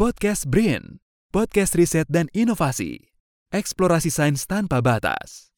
Podcast 0.00 0.48
Brain, 0.48 0.96
podcast 1.28 1.76
riset 1.76 2.08
dan 2.08 2.32
inovasi. 2.32 3.12
Eksplorasi 3.52 4.08
sains 4.08 4.48
tanpa 4.48 4.80
batas. 4.80 5.52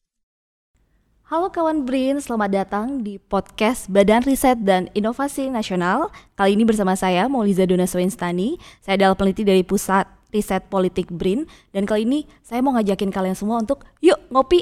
Halo 1.31 1.47
kawan 1.47 1.87
Brin, 1.87 2.19
selamat 2.19 2.51
datang 2.51 3.07
di 3.07 3.23
podcast 3.23 3.87
Badan 3.87 4.27
Riset 4.27 4.59
dan 4.67 4.91
Inovasi 4.91 5.47
Nasional. 5.47 6.11
Kali 6.35 6.59
ini 6.59 6.67
bersama 6.67 6.91
saya 6.99 7.31
Mauliza 7.31 7.63
Dona 7.63 7.87
Swinstani. 7.87 8.59
Saya 8.83 8.99
adalah 8.99 9.15
peneliti 9.15 9.47
dari 9.47 9.63
Pusat 9.63 10.11
Riset 10.35 10.67
Politik 10.67 11.07
Brin 11.07 11.47
dan 11.71 11.87
kali 11.87 12.03
ini 12.03 12.27
saya 12.43 12.59
mau 12.59 12.75
ngajakin 12.75 13.15
kalian 13.15 13.39
semua 13.39 13.63
untuk 13.63 13.87
yuk 14.03 14.19
ngopi 14.27 14.59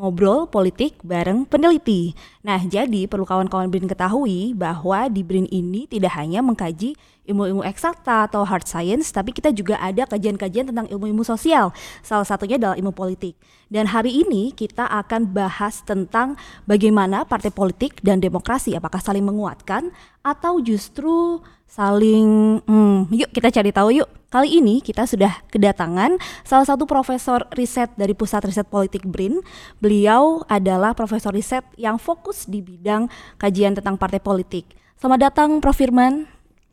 ngobrol 0.00 0.48
politik 0.48 0.96
bareng 1.04 1.44
peneliti. 1.44 2.16
Nah, 2.40 2.56
jadi 2.64 3.04
perlu 3.04 3.28
kawan-kawan 3.28 3.68
BRIN 3.68 3.84
ketahui 3.84 4.56
bahwa 4.56 5.12
di 5.12 5.20
BRIN 5.20 5.44
ini 5.52 5.84
tidak 5.84 6.16
hanya 6.16 6.40
mengkaji 6.40 6.96
ilmu-ilmu 7.28 7.60
eksakta 7.68 8.24
atau 8.26 8.48
hard 8.48 8.64
science, 8.64 9.12
tapi 9.12 9.36
kita 9.36 9.52
juga 9.52 9.76
ada 9.76 10.08
kajian-kajian 10.08 10.72
tentang 10.72 10.88
ilmu-ilmu 10.88 11.20
sosial. 11.20 11.76
Salah 12.00 12.24
satunya 12.24 12.56
adalah 12.56 12.80
ilmu 12.80 12.96
politik. 12.96 13.36
Dan 13.70 13.86
hari 13.86 14.26
ini 14.26 14.50
kita 14.50 14.82
akan 14.82 15.30
bahas 15.30 15.86
tentang 15.86 16.34
bagaimana 16.66 17.22
partai 17.22 17.54
politik 17.54 18.02
dan 18.02 18.18
demokrasi 18.18 18.74
apakah 18.74 18.98
saling 18.98 19.22
menguatkan 19.22 19.94
atau 20.26 20.58
justru 20.58 21.38
saling 21.70 22.58
hmm, 22.66 23.14
yuk 23.14 23.30
kita 23.30 23.54
cari 23.54 23.70
tahu 23.70 23.94
yuk. 23.94 24.10
Kali 24.30 24.58
ini 24.58 24.82
kita 24.82 25.06
sudah 25.06 25.42
kedatangan 25.54 26.18
salah 26.42 26.66
satu 26.66 26.82
profesor 26.86 27.46
riset 27.54 27.90
dari 27.94 28.14
Pusat 28.14 28.50
Riset 28.50 28.66
Politik 28.66 29.06
BRIN. 29.06 29.38
Beliau 29.78 30.42
adalah 30.50 30.90
profesor 30.94 31.30
riset 31.30 31.62
yang 31.78 31.98
fokus 31.98 32.50
di 32.50 32.62
bidang 32.62 33.06
kajian 33.38 33.78
tentang 33.78 33.94
partai 33.94 34.18
politik. 34.18 34.66
Selamat 34.98 35.30
datang 35.30 35.62
Prof 35.62 35.78
Firman. 35.78 36.26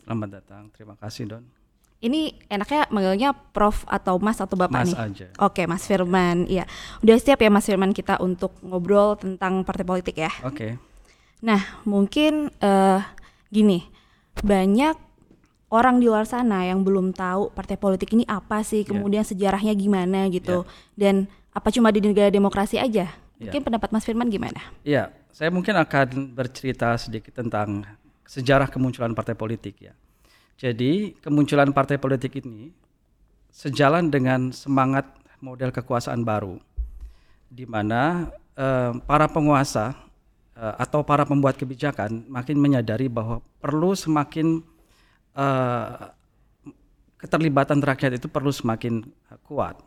Selamat 0.06 0.42
datang, 0.42 0.70
terima 0.74 0.98
kasih 0.98 1.30
Don. 1.30 1.57
Ini 1.98 2.38
enaknya 2.46 2.86
manggilnya 2.94 3.34
Prof 3.34 3.82
atau 3.90 4.22
Mas 4.22 4.38
atau 4.38 4.54
Bapak 4.54 4.86
Mas 4.86 4.94
nih? 4.94 4.98
aja. 5.02 5.28
Oke, 5.42 5.66
Mas 5.66 5.82
Firman. 5.84 6.46
Iya. 6.46 6.70
Udah 7.02 7.18
siap 7.18 7.42
ya 7.42 7.50
Mas 7.50 7.66
Firman 7.66 7.90
kita 7.90 8.22
untuk 8.22 8.54
ngobrol 8.62 9.18
tentang 9.18 9.66
partai 9.66 9.82
politik 9.82 10.14
ya? 10.16 10.30
Oke, 10.46 10.78
Nah, 11.38 11.62
mungkin 11.86 12.50
eh 12.58 13.02
gini, 13.50 13.86
banyak 14.42 14.98
orang 15.70 15.98
di 15.98 16.10
luar 16.10 16.26
sana 16.26 16.66
yang 16.66 16.82
belum 16.82 17.14
tahu 17.14 17.54
partai 17.54 17.78
politik 17.78 18.10
ini 18.10 18.26
apa 18.26 18.62
sih, 18.62 18.82
Iya. 18.82 18.90
kemudian 18.90 19.22
sejarahnya 19.22 19.74
gimana 19.74 20.30
gitu. 20.30 20.66
Dan 20.94 21.26
apa 21.52 21.70
cuma 21.70 21.90
di 21.90 22.02
negara 22.02 22.30
demokrasi 22.30 22.78
aja? 22.78 23.10
Iya. 23.38 23.54
Mungkin 23.54 23.62
pendapat 23.64 23.90
Mas 23.94 24.06
Firman 24.06 24.30
gimana? 24.30 24.58
Iya, 24.82 25.14
saya 25.30 25.50
mungkin 25.50 25.78
akan 25.78 26.34
bercerita 26.34 26.98
sedikit 26.98 27.34
tentang 27.36 27.86
sejarah 28.26 28.66
kemunculan 28.66 29.14
partai 29.14 29.34
politik 29.34 29.78
ya. 29.80 29.94
Jadi 30.58 31.14
kemunculan 31.22 31.70
partai 31.70 32.02
politik 32.02 32.42
ini 32.42 32.74
sejalan 33.54 34.10
dengan 34.10 34.50
semangat 34.50 35.06
model 35.38 35.70
kekuasaan 35.70 36.26
baru, 36.26 36.58
di 37.46 37.70
mana 37.70 38.26
eh, 38.58 38.92
para 39.06 39.30
penguasa 39.30 39.94
eh, 40.58 40.76
atau 40.82 41.06
para 41.06 41.30
pembuat 41.30 41.62
kebijakan 41.62 42.26
makin 42.26 42.58
menyadari 42.58 43.06
bahwa 43.06 43.38
perlu 43.62 43.94
semakin 43.94 44.66
eh, 45.38 46.10
keterlibatan 47.22 47.78
rakyat 47.78 48.18
itu 48.18 48.26
perlu 48.26 48.50
semakin 48.50 49.06
kuat 49.46 49.78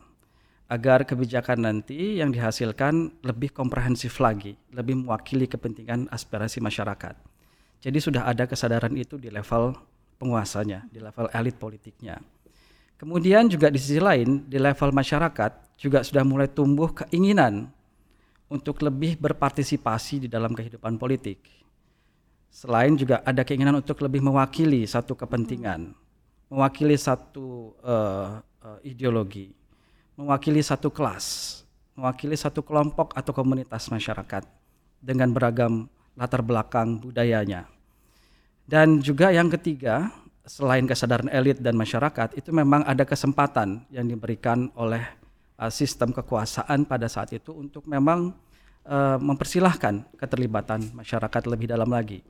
agar 0.71 1.03
kebijakan 1.03 1.67
nanti 1.67 2.23
yang 2.23 2.31
dihasilkan 2.31 3.11
lebih 3.27 3.51
komprehensif 3.51 4.23
lagi, 4.23 4.55
lebih 4.71 5.03
mewakili 5.03 5.51
kepentingan 5.51 6.07
aspirasi 6.15 6.63
masyarakat. 6.63 7.19
Jadi 7.83 7.99
sudah 7.99 8.23
ada 8.31 8.47
kesadaran 8.47 8.95
itu 8.95 9.19
di 9.19 9.35
level 9.35 9.75
penguasanya, 10.21 10.85
di 10.93 11.01
level 11.01 11.33
elit 11.33 11.57
politiknya. 11.57 12.21
Kemudian 13.01 13.49
juga 13.49 13.73
di 13.73 13.81
sisi 13.81 13.97
lain, 13.97 14.45
di 14.45 14.61
level 14.61 14.93
masyarakat 14.93 15.81
juga 15.81 16.05
sudah 16.05 16.21
mulai 16.21 16.53
tumbuh 16.53 16.93
keinginan 16.93 17.73
untuk 18.53 18.85
lebih 18.85 19.17
berpartisipasi 19.17 20.27
di 20.27 20.29
dalam 20.29 20.53
kehidupan 20.53 21.01
politik. 21.01 21.41
Selain 22.53 22.93
juga 22.93 23.25
ada 23.25 23.41
keinginan 23.41 23.81
untuk 23.81 24.05
lebih 24.05 24.21
mewakili 24.21 24.85
satu 24.85 25.17
kepentingan, 25.17 25.97
mewakili 26.53 27.01
satu 27.01 27.73
eh, 27.81 28.45
eh, 28.69 28.79
ideologi, 28.93 29.49
mewakili 30.21 30.61
satu 30.61 30.93
kelas, 30.93 31.63
mewakili 31.97 32.37
satu 32.37 32.61
kelompok 32.61 33.17
atau 33.17 33.33
komunitas 33.33 33.89
masyarakat 33.89 34.45
dengan 35.01 35.33
beragam 35.33 35.89
latar 36.13 36.45
belakang 36.45 37.01
budayanya. 37.01 37.80
Dan 38.71 39.03
juga 39.03 39.35
yang 39.35 39.51
ketiga, 39.51 40.15
selain 40.47 40.87
kesadaran 40.87 41.27
elit 41.27 41.59
dan 41.59 41.75
masyarakat, 41.75 42.39
itu 42.39 42.55
memang 42.55 42.87
ada 42.87 43.03
kesempatan 43.03 43.83
yang 43.91 44.07
diberikan 44.07 44.71
oleh 44.79 45.03
uh, 45.59 45.67
sistem 45.75 46.15
kekuasaan 46.15 46.87
pada 46.87 47.11
saat 47.11 47.35
itu 47.35 47.51
untuk 47.51 47.83
memang 47.91 48.31
uh, 48.87 49.19
mempersilahkan 49.19 50.15
keterlibatan 50.15 50.87
masyarakat 50.95 51.43
lebih 51.51 51.67
dalam 51.67 51.91
lagi. 51.91 52.23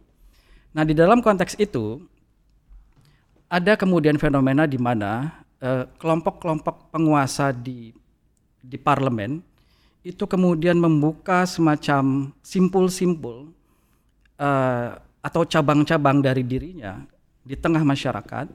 Nah, 0.73 0.81
di 0.89 0.97
dalam 0.97 1.21
konteks 1.21 1.61
itu 1.61 2.01
ada 3.51 3.77
kemudian 3.77 4.17
fenomena 4.17 4.63
di 4.63 4.79
mana 4.79 5.43
eh, 5.59 5.83
kelompok-kelompok 5.99 6.95
penguasa 6.95 7.51
di 7.51 7.91
di 8.63 8.79
parlemen 8.79 9.43
itu 10.07 10.23
kemudian 10.31 10.79
membuka 10.79 11.43
semacam 11.51 12.31
simpul-simpul 12.47 13.51
eh, 14.39 14.91
atau 15.21 15.45
cabang-cabang 15.45 16.25
dari 16.25 16.45
dirinya 16.45 17.05
di 17.45 17.57
tengah 17.57 17.85
masyarakat. 17.85 18.49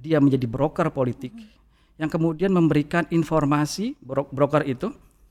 Dia 0.00 0.16
menjadi 0.16 0.48
broker 0.48 0.88
politik 0.88 1.36
yang 2.00 2.08
kemudian 2.08 2.48
memberikan 2.48 3.04
informasi 3.12 4.00
bro- 4.00 4.28
broker 4.32 4.64
itu 4.64 4.88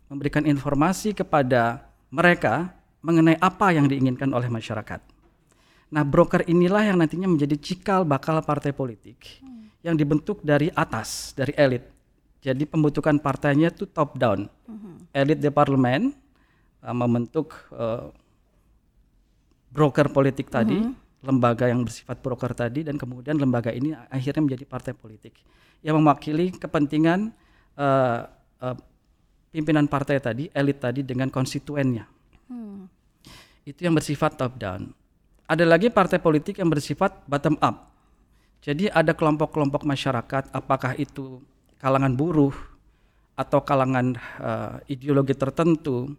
memberikan 0.09 0.45
informasi 0.45 1.17
kepada 1.17 1.89
mereka 2.13 2.73
mengenai 3.01 3.37
apa 3.41 3.73
yang 3.73 3.89
diinginkan 3.89 4.29
oleh 4.29 4.45
masyarakat. 4.45 5.01
Nah, 5.89 6.05
broker 6.05 6.45
inilah 6.45 6.85
yang 6.85 7.01
nantinya 7.01 7.25
menjadi 7.25 7.57
cikal 7.57 8.05
bakal 8.05 8.37
partai 8.45 8.69
politik 8.69 9.41
yang 9.81 9.97
dibentuk 9.97 10.45
dari 10.45 10.69
atas, 10.77 11.33
dari 11.33 11.55
elit. 11.57 11.81
Jadi 12.45 12.69
pembentukan 12.69 13.17
partainya 13.17 13.73
itu 13.73 13.89
top 13.89 14.15
down. 14.15 14.45
Elit 15.09 15.41
di 15.41 15.49
parlemen 15.49 16.13
uh, 16.85 16.95
membentuk 16.95 17.57
uh, 17.73 18.13
broker 19.69 20.09
politik 20.09 20.49
tadi, 20.49 20.77
lembaga 21.21 21.69
yang 21.69 21.85
bersifat 21.85 22.17
broker 22.19 22.51
tadi, 22.57 22.85
dan 22.85 22.97
kemudian 22.97 23.37
lembaga 23.37 23.69
ini 23.69 23.93
akhirnya 24.09 24.41
menjadi 24.45 24.65
partai 24.65 24.93
politik 24.97 25.37
yang 25.85 25.95
mewakili 26.01 26.51
kepentingan 26.51 27.31
uh, 27.79 28.27
uh, 28.59 28.75
pimpinan 29.49 29.87
partai 29.87 30.19
tadi, 30.19 30.51
elit 30.53 30.77
tadi 30.81 31.01
dengan 31.05 31.31
konstituennya. 31.31 32.05
Itu 33.69 33.85
yang 33.85 33.93
bersifat 33.93 34.33
top 34.33 34.57
down. 34.57 34.89
Ada 35.45 35.65
lagi 35.65 35.93
partai 35.93 36.17
politik 36.17 36.57
yang 36.57 36.73
bersifat 36.73 37.25
bottom 37.29 37.57
up. 37.61 37.93
Jadi 38.65 38.89
ada 38.89 39.13
kelompok-kelompok 39.13 39.85
masyarakat, 39.85 40.49
apakah 40.49 40.97
itu 40.97 41.41
kalangan 41.77 42.13
buruh 42.13 42.53
atau 43.37 43.61
kalangan 43.61 44.17
eh, 44.17 44.93
ideologi 44.93 45.37
tertentu, 45.37 46.11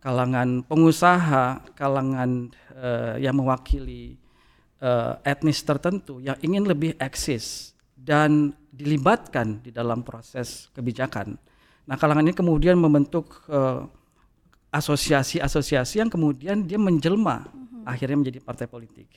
kalangan 0.00 0.64
pengusaha, 0.64 1.60
kalangan 1.76 2.48
eh, 2.74 3.14
yang 3.20 3.36
mewakili 3.36 4.16
eh, 4.80 5.12
etnis 5.22 5.60
tertentu 5.60 6.18
yang 6.18 6.40
ingin 6.40 6.64
lebih 6.64 6.96
eksis 6.96 7.76
dan 7.94 8.56
dilibatkan 8.72 9.60
di 9.60 9.70
dalam 9.70 10.00
proses 10.00 10.72
kebijakan. 10.72 11.36
Nah, 11.84 11.96
kalangan 12.00 12.24
ini 12.24 12.34
kemudian 12.34 12.80
membentuk 12.80 13.44
eh, 13.52 13.84
asosiasi-asosiasi 14.72 16.00
yang 16.00 16.08
kemudian 16.08 16.64
dia 16.64 16.80
menjelma 16.80 17.44
akhirnya 17.84 18.16
menjadi 18.24 18.40
partai 18.40 18.66
politik. 18.66 19.08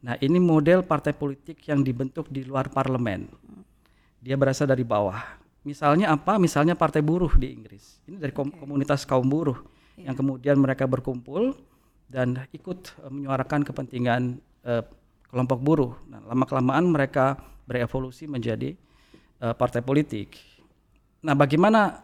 Nah, 0.00 0.16
ini 0.22 0.40
model 0.40 0.86
partai 0.86 1.12
politik 1.12 1.60
yang 1.68 1.84
dibentuk 1.84 2.30
di 2.32 2.46
luar 2.46 2.72
parlemen. 2.72 3.28
Dia 4.20 4.36
berasal 4.38 4.70
dari 4.70 4.84
bawah. 4.84 5.20
Misalnya 5.60 6.16
apa? 6.16 6.40
Misalnya 6.40 6.72
partai 6.72 7.04
buruh 7.04 7.36
di 7.36 7.52
Inggris. 7.52 8.00
Ini 8.08 8.16
dari 8.16 8.32
kom- 8.32 8.52
komunitas 8.52 9.04
kaum 9.04 9.28
buruh 9.28 9.60
yang 10.04 10.16
kemudian 10.16 10.56
mereka 10.58 10.84
berkumpul 10.84 11.56
dan 12.10 12.42
ikut 12.50 12.90
eh, 13.06 13.10
menyuarakan 13.10 13.62
kepentingan 13.62 14.42
eh, 14.66 14.84
kelompok 15.30 15.58
buruh. 15.62 15.92
Nah, 16.10 16.20
lama 16.26 16.44
kelamaan 16.44 16.90
mereka 16.90 17.38
berevolusi 17.64 18.26
menjadi 18.26 18.74
eh, 19.40 19.54
partai 19.54 19.80
politik. 19.80 20.34
Nah, 21.22 21.38
bagaimana 21.38 22.02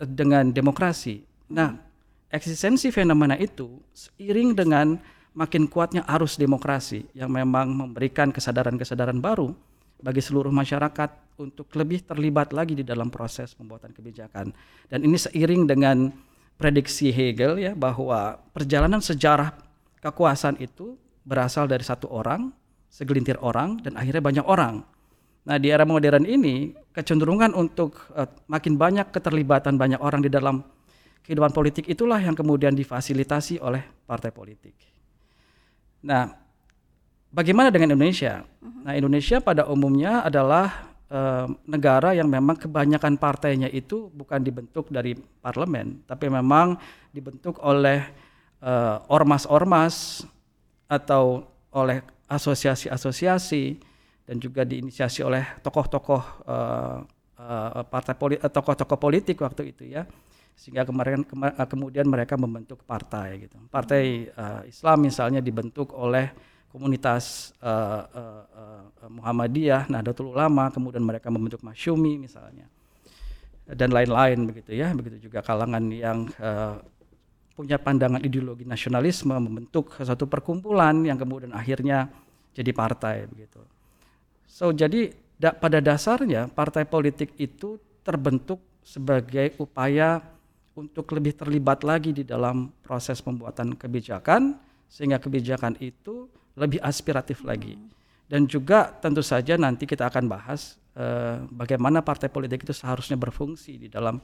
dengan 0.00 0.50
demokrasi? 0.50 1.22
Nah, 1.52 1.76
eksistensi 2.32 2.88
fenomena 2.88 3.36
itu 3.36 3.78
seiring 3.92 4.56
dengan 4.56 4.96
makin 5.36 5.70
kuatnya 5.70 6.02
arus 6.18 6.34
demokrasi 6.34 7.06
yang 7.14 7.30
memang 7.30 7.70
memberikan 7.70 8.34
kesadaran-kesadaran 8.34 9.22
baru 9.22 9.54
bagi 10.00 10.24
seluruh 10.24 10.50
masyarakat 10.50 11.38
untuk 11.38 11.68
lebih 11.76 12.04
terlibat 12.04 12.52
lagi 12.56 12.76
di 12.76 12.84
dalam 12.84 13.12
proses 13.12 13.52
pembuatan 13.52 13.92
kebijakan. 13.92 14.52
Dan 14.88 14.98
ini 15.04 15.16
seiring 15.20 15.68
dengan 15.68 16.10
prediksi 16.60 17.08
Hegel 17.08 17.56
ya 17.56 17.72
bahwa 17.72 18.36
perjalanan 18.52 19.00
sejarah 19.00 19.56
kekuasaan 20.04 20.60
itu 20.60 21.00
berasal 21.24 21.64
dari 21.64 21.80
satu 21.80 22.12
orang, 22.12 22.52
segelintir 22.92 23.40
orang 23.40 23.80
dan 23.80 23.96
akhirnya 23.96 24.20
banyak 24.20 24.44
orang 24.44 24.84
Nah, 25.40 25.56
di 25.56 25.72
era 25.72 25.88
modern 25.88 26.28
ini 26.28 26.76
kecenderungan 26.92 27.56
untuk 27.56 28.12
uh, 28.12 28.28
makin 28.50 28.76
banyak 28.76 29.08
keterlibatan 29.08 29.80
banyak 29.80 29.96
orang 29.96 30.20
di 30.20 30.28
dalam 30.28 30.60
kehidupan 31.24 31.52
politik 31.54 31.88
itulah 31.88 32.20
yang 32.20 32.36
kemudian 32.36 32.76
difasilitasi 32.76 33.56
oleh 33.62 33.80
partai 34.04 34.28
politik. 34.34 34.76
Nah, 36.04 36.28
bagaimana 37.32 37.72
dengan 37.72 37.96
Indonesia? 37.96 38.44
Nah, 38.60 38.92
Indonesia 38.92 39.40
pada 39.40 39.64
umumnya 39.64 40.20
adalah 40.20 40.89
uh, 41.10 41.46
negara 41.66 42.14
yang 42.16 42.30
memang 42.30 42.56
kebanyakan 42.56 43.18
partainya 43.18 43.68
itu 43.68 44.08
bukan 44.14 44.40
dibentuk 44.40 44.88
dari 44.88 45.12
parlemen, 45.18 46.06
tapi 46.06 46.30
memang 46.30 46.78
dibentuk 47.10 47.58
oleh 47.60 48.30
ormas-ormas 49.08 50.20
uh, 50.20 50.96
atau 51.00 51.48
oleh 51.72 52.04
asosiasi-asosiasi 52.28 53.80
dan 54.28 54.36
juga 54.36 54.68
diinisiasi 54.68 55.24
oleh 55.24 55.58
tokoh-tokoh 55.64 56.22
uh, 56.44 57.00
partai 57.88 58.14
politik, 58.20 58.44
tokoh-tokoh 58.52 58.98
politik 59.00 59.40
waktu 59.40 59.72
itu 59.72 59.88
ya 59.88 60.04
sehingga 60.60 60.84
kemarin 60.84 61.24
kema 61.24 61.56
kemudian 61.64 62.04
mereka 62.04 62.36
membentuk 62.36 62.84
partai 62.84 63.48
gitu. 63.48 63.56
Partai 63.72 64.28
uh, 64.36 64.60
Islam 64.68 65.08
misalnya 65.08 65.40
dibentuk 65.40 65.96
oleh 65.96 66.28
komunitas 66.70 67.50
uh, 67.58 68.06
uh, 68.06 68.42
uh, 68.54 69.10
Muhammadiyah, 69.10 69.90
Nahdlatul 69.90 70.30
Ulama, 70.30 70.70
kemudian 70.70 71.02
mereka 71.02 71.26
membentuk 71.28 71.60
Masyumi 71.66 72.16
misalnya 72.16 72.70
dan 73.66 73.90
lain-lain 73.90 74.38
begitu 74.50 74.74
ya. 74.74 74.90
Begitu 74.94 75.30
juga 75.30 75.42
kalangan 75.42 75.82
yang 75.90 76.26
uh, 76.38 76.78
punya 77.54 77.76
pandangan 77.76 78.22
ideologi 78.24 78.64
nasionalisme 78.64 79.34
membentuk 79.36 79.92
satu 79.98 80.24
perkumpulan 80.24 80.96
yang 81.04 81.18
kemudian 81.18 81.52
akhirnya 81.52 82.08
jadi 82.56 82.72
partai 82.72 83.28
begitu. 83.28 83.60
So 84.48 84.74
jadi 84.74 85.14
da, 85.38 85.54
pada 85.54 85.78
dasarnya 85.78 86.50
partai 86.50 86.88
politik 86.88 87.36
itu 87.38 87.78
terbentuk 88.02 88.58
sebagai 88.80 89.54
upaya 89.60 90.24
untuk 90.74 91.12
lebih 91.12 91.36
terlibat 91.36 91.84
lagi 91.84 92.16
di 92.16 92.24
dalam 92.24 92.72
proses 92.80 93.20
pembuatan 93.20 93.76
kebijakan 93.76 94.56
sehingga 94.88 95.20
kebijakan 95.20 95.76
itu 95.78 96.26
lebih 96.60 96.78
aspiratif 96.84 97.40
lagi. 97.40 97.80
Dan 98.28 98.44
juga 98.46 98.92
tentu 98.92 99.24
saja 99.24 99.56
nanti 99.56 99.88
kita 99.88 100.06
akan 100.06 100.28
bahas 100.30 100.78
eh, 100.94 101.40
bagaimana 101.50 102.04
partai 102.04 102.28
politik 102.28 102.62
itu 102.68 102.76
seharusnya 102.76 103.16
berfungsi 103.16 103.80
di 103.80 103.88
dalam 103.88 104.20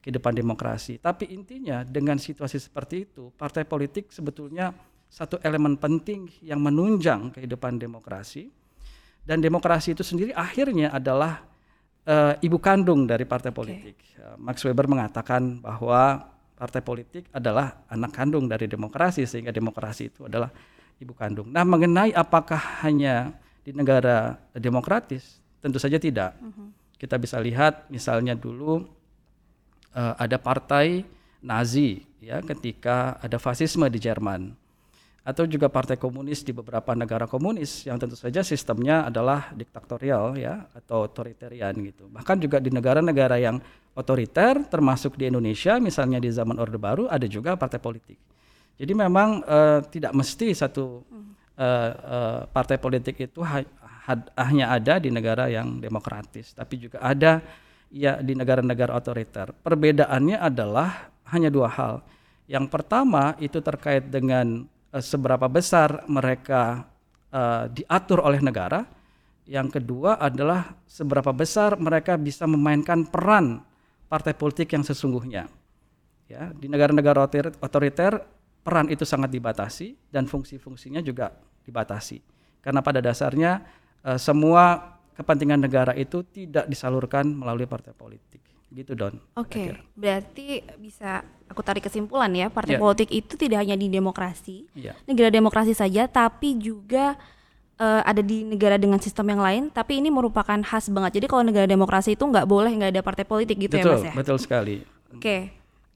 kehidupan 0.00 0.32
demokrasi. 0.32 0.96
Tapi 0.96 1.28
intinya 1.34 1.84
dengan 1.84 2.16
situasi 2.16 2.56
seperti 2.56 3.04
itu, 3.04 3.28
partai 3.36 3.68
politik 3.68 4.08
sebetulnya 4.08 4.72
satu 5.10 5.36
elemen 5.44 5.76
penting 5.76 6.30
yang 6.40 6.62
menunjang 6.62 7.34
kehidupan 7.34 7.76
demokrasi 7.76 8.48
dan 9.26 9.42
demokrasi 9.44 9.92
itu 9.92 10.06
sendiri 10.06 10.32
akhirnya 10.32 10.94
adalah 10.94 11.44
uh, 12.08 12.34
ibu 12.40 12.56
kandung 12.56 13.04
dari 13.04 13.28
partai 13.28 13.52
politik. 13.52 13.96
Okay. 14.00 14.22
Uh, 14.22 14.36
Max 14.40 14.64
Weber 14.64 14.88
mengatakan 14.88 15.60
bahwa 15.60 16.30
partai 16.56 16.80
politik 16.80 17.28
adalah 17.34 17.84
anak 17.88 18.12
kandung 18.16 18.48
dari 18.48 18.64
demokrasi 18.70 19.28
sehingga 19.28 19.52
demokrasi 19.52 20.12
itu 20.12 20.24
adalah 20.24 20.48
ibu 21.00 21.16
kandung. 21.16 21.48
Nah, 21.48 21.64
mengenai 21.64 22.12
apakah 22.12 22.84
hanya 22.84 23.32
di 23.64 23.72
negara 23.72 24.36
demokratis, 24.52 25.40
tentu 25.64 25.80
saja 25.80 25.96
tidak. 25.96 26.36
-huh. 26.36 26.70
Kita 27.00 27.16
bisa 27.16 27.40
lihat 27.40 27.88
misalnya 27.88 28.36
dulu 28.36 28.84
uh, 29.96 30.14
ada 30.20 30.36
partai 30.36 31.02
Nazi 31.40 32.04
ya 32.20 32.44
ketika 32.44 33.16
ada 33.16 33.40
fasisme 33.40 33.88
di 33.88 33.96
Jerman 33.96 34.52
atau 35.20 35.44
juga 35.44 35.68
partai 35.68 36.00
komunis 36.00 36.44
di 36.44 36.52
beberapa 36.52 36.96
negara 36.96 37.28
komunis 37.28 37.84
yang 37.84 38.00
tentu 38.00 38.16
saja 38.16 38.40
sistemnya 38.40 39.08
adalah 39.08 39.52
diktatorial 39.52 40.36
ya 40.36 40.68
atau 40.72 41.08
otoritarian 41.08 41.76
gitu. 41.80 42.08
Bahkan 42.08 42.36
juga 42.40 42.56
di 42.60 42.72
negara-negara 42.72 43.36
yang 43.36 43.60
otoriter 43.92 44.64
termasuk 44.68 45.16
di 45.20 45.28
Indonesia 45.28 45.76
misalnya 45.76 46.20
di 46.20 46.32
zaman 46.32 46.56
Orde 46.56 46.80
Baru 46.80 47.04
ada 47.08 47.24
juga 47.28 47.56
partai 47.56 47.80
politik. 47.80 48.16
Jadi 48.76 48.92
memang 48.96 49.44
uh, 49.44 49.80
tidak 49.88 50.12
mesti 50.16 50.52
satu 50.52 51.04
uh, 51.56 51.90
uh, 51.92 52.40
partai 52.48 52.76
politik 52.80 53.18
itu 53.20 53.40
ha 53.44 53.60
hanya 54.34 54.74
ada 54.74 54.98
di 54.98 55.06
negara 55.12 55.46
yang 55.46 55.78
demokratis, 55.78 56.50
tapi 56.50 56.82
juga 56.82 56.98
ada 56.98 57.38
ya 57.92 58.18
di 58.18 58.34
negara-negara 58.34 58.90
otoriter. 58.96 59.54
Perbedaannya 59.54 60.40
adalah 60.40 61.12
hanya 61.30 61.46
dua 61.46 61.68
hal. 61.70 61.94
Yang 62.50 62.66
pertama 62.74 63.38
itu 63.38 63.62
terkait 63.62 64.10
dengan 64.10 64.66
uh, 64.90 65.02
seberapa 65.04 65.46
besar 65.46 66.02
mereka 66.10 66.90
uh, 67.30 67.70
diatur 67.70 68.24
oleh 68.24 68.42
negara. 68.42 68.82
Yang 69.50 69.82
kedua 69.82 70.18
adalah 70.18 70.78
seberapa 70.86 71.34
besar 71.34 71.74
mereka 71.74 72.14
bisa 72.14 72.46
memainkan 72.46 73.02
peran 73.06 73.62
partai 74.06 74.34
politik 74.34 74.70
yang 74.74 74.86
sesungguhnya. 74.86 75.50
Ya, 76.30 76.54
di 76.54 76.70
negara-negara 76.70 77.26
otoriter 77.58 78.22
peran 78.60 78.86
itu 78.92 79.08
sangat 79.08 79.32
dibatasi 79.32 79.96
dan 80.12 80.28
fungsi-fungsinya 80.28 81.00
juga 81.00 81.32
dibatasi. 81.64 82.20
Karena 82.60 82.84
pada 82.84 83.00
dasarnya 83.00 83.64
uh, 84.04 84.20
semua 84.20 84.96
kepentingan 85.16 85.60
negara 85.60 85.92
itu 85.96 86.24
tidak 86.24 86.68
disalurkan 86.68 87.28
melalui 87.28 87.68
partai 87.68 87.92
politik 87.92 88.40
gitu 88.70 88.94
Don. 88.94 89.18
Oke, 89.34 89.50
okay. 89.50 89.66
berarti 89.98 90.62
bisa 90.78 91.26
aku 91.50 91.58
tarik 91.60 91.90
kesimpulan 91.90 92.30
ya, 92.30 92.46
partai 92.46 92.78
yeah. 92.78 92.82
politik 92.82 93.10
itu 93.10 93.34
tidak 93.34 93.66
hanya 93.66 93.74
di 93.74 93.90
demokrasi, 93.90 94.70
yeah. 94.78 94.94
negara 95.10 95.26
demokrasi 95.26 95.74
saja, 95.74 96.06
tapi 96.06 96.54
juga 96.54 97.18
uh, 97.82 98.02
ada 98.06 98.22
di 98.22 98.46
negara 98.46 98.78
dengan 98.78 99.02
sistem 99.02 99.34
yang 99.34 99.42
lain, 99.42 99.62
tapi 99.74 99.98
ini 99.98 100.06
merupakan 100.06 100.56
khas 100.62 100.86
banget. 100.86 101.18
Jadi 101.18 101.26
kalau 101.26 101.42
negara 101.42 101.66
demokrasi 101.66 102.14
itu 102.14 102.22
nggak 102.22 102.46
boleh 102.46 102.70
nggak 102.70 102.90
ada 102.94 103.02
partai 103.02 103.26
politik 103.26 103.58
gitu 103.58 103.74
betul, 103.74 103.90
ya 103.90 103.94
Mas 103.98 104.06
ya? 104.06 104.12
Betul 104.14 104.38
sekali. 104.38 104.76
Oke, 105.10 105.18
okay. 105.18 105.40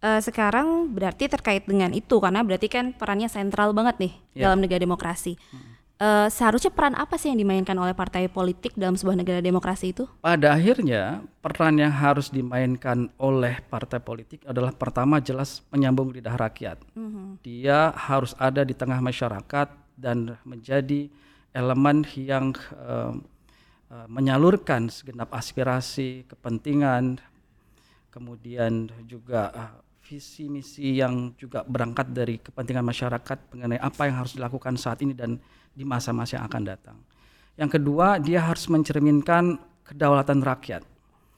Uh, 0.04 0.20
sekarang 0.20 0.92
berarti 0.92 1.32
terkait 1.32 1.64
dengan 1.64 1.88
itu 1.96 2.20
karena 2.20 2.44
berarti 2.44 2.68
kan 2.68 2.92
perannya 2.92 3.32
sentral 3.32 3.72
banget 3.72 3.96
nih 3.96 4.12
yeah. 4.36 4.52
dalam 4.52 4.60
negara 4.60 4.84
demokrasi. 4.84 5.40
Hmm 5.48 5.74
uh, 6.00 6.28
seharusnya 6.30 6.72
peran 6.72 6.96
apa 6.96 7.14
sih 7.20 7.30
yang 7.30 7.38
dimainkan 7.40 7.76
oleh 7.76 7.94
partai 7.94 8.26
politik 8.26 8.74
dalam 8.74 8.98
sebuah 8.98 9.16
negara 9.18 9.40
demokrasi 9.40 9.94
itu? 9.94 10.04
Pada 10.20 10.54
akhirnya 10.56 11.22
peran 11.40 11.78
yang 11.78 11.92
harus 11.92 12.30
dimainkan 12.32 13.10
oleh 13.20 13.60
partai 13.68 14.00
politik 14.00 14.42
adalah 14.48 14.72
pertama 14.74 15.20
jelas 15.22 15.62
menyambung 15.70 16.10
lidah 16.10 16.34
rakyat. 16.34 16.80
Mm-hmm. 16.96 17.26
Dia 17.44 17.92
harus 17.94 18.32
ada 18.40 18.62
di 18.66 18.74
tengah 18.74 18.98
masyarakat 18.98 19.68
dan 19.94 20.34
menjadi 20.42 21.06
elemen 21.54 22.02
yang 22.18 22.50
uh, 22.74 23.14
uh, 23.90 24.06
menyalurkan 24.10 24.90
segenap 24.90 25.30
aspirasi, 25.30 26.26
kepentingan, 26.26 27.22
kemudian 28.10 28.90
juga 29.06 29.54
uh, 29.54 29.74
visi 30.04 30.52
misi 30.52 31.00
yang 31.00 31.32
juga 31.40 31.64
berangkat 31.64 32.12
dari 32.12 32.36
kepentingan 32.36 32.84
masyarakat 32.84 33.38
mengenai 33.56 33.80
apa 33.80 34.04
yang 34.04 34.20
harus 34.20 34.36
dilakukan 34.36 34.76
saat 34.76 35.00
ini 35.00 35.16
dan 35.16 35.40
di 35.72 35.82
masa-masa 35.82 36.38
yang 36.38 36.46
akan 36.46 36.62
datang. 36.62 36.96
Yang 37.56 37.80
kedua, 37.80 38.20
dia 38.20 38.44
harus 38.44 38.68
mencerminkan 38.68 39.56
kedaulatan 39.88 40.44
rakyat. 40.44 40.82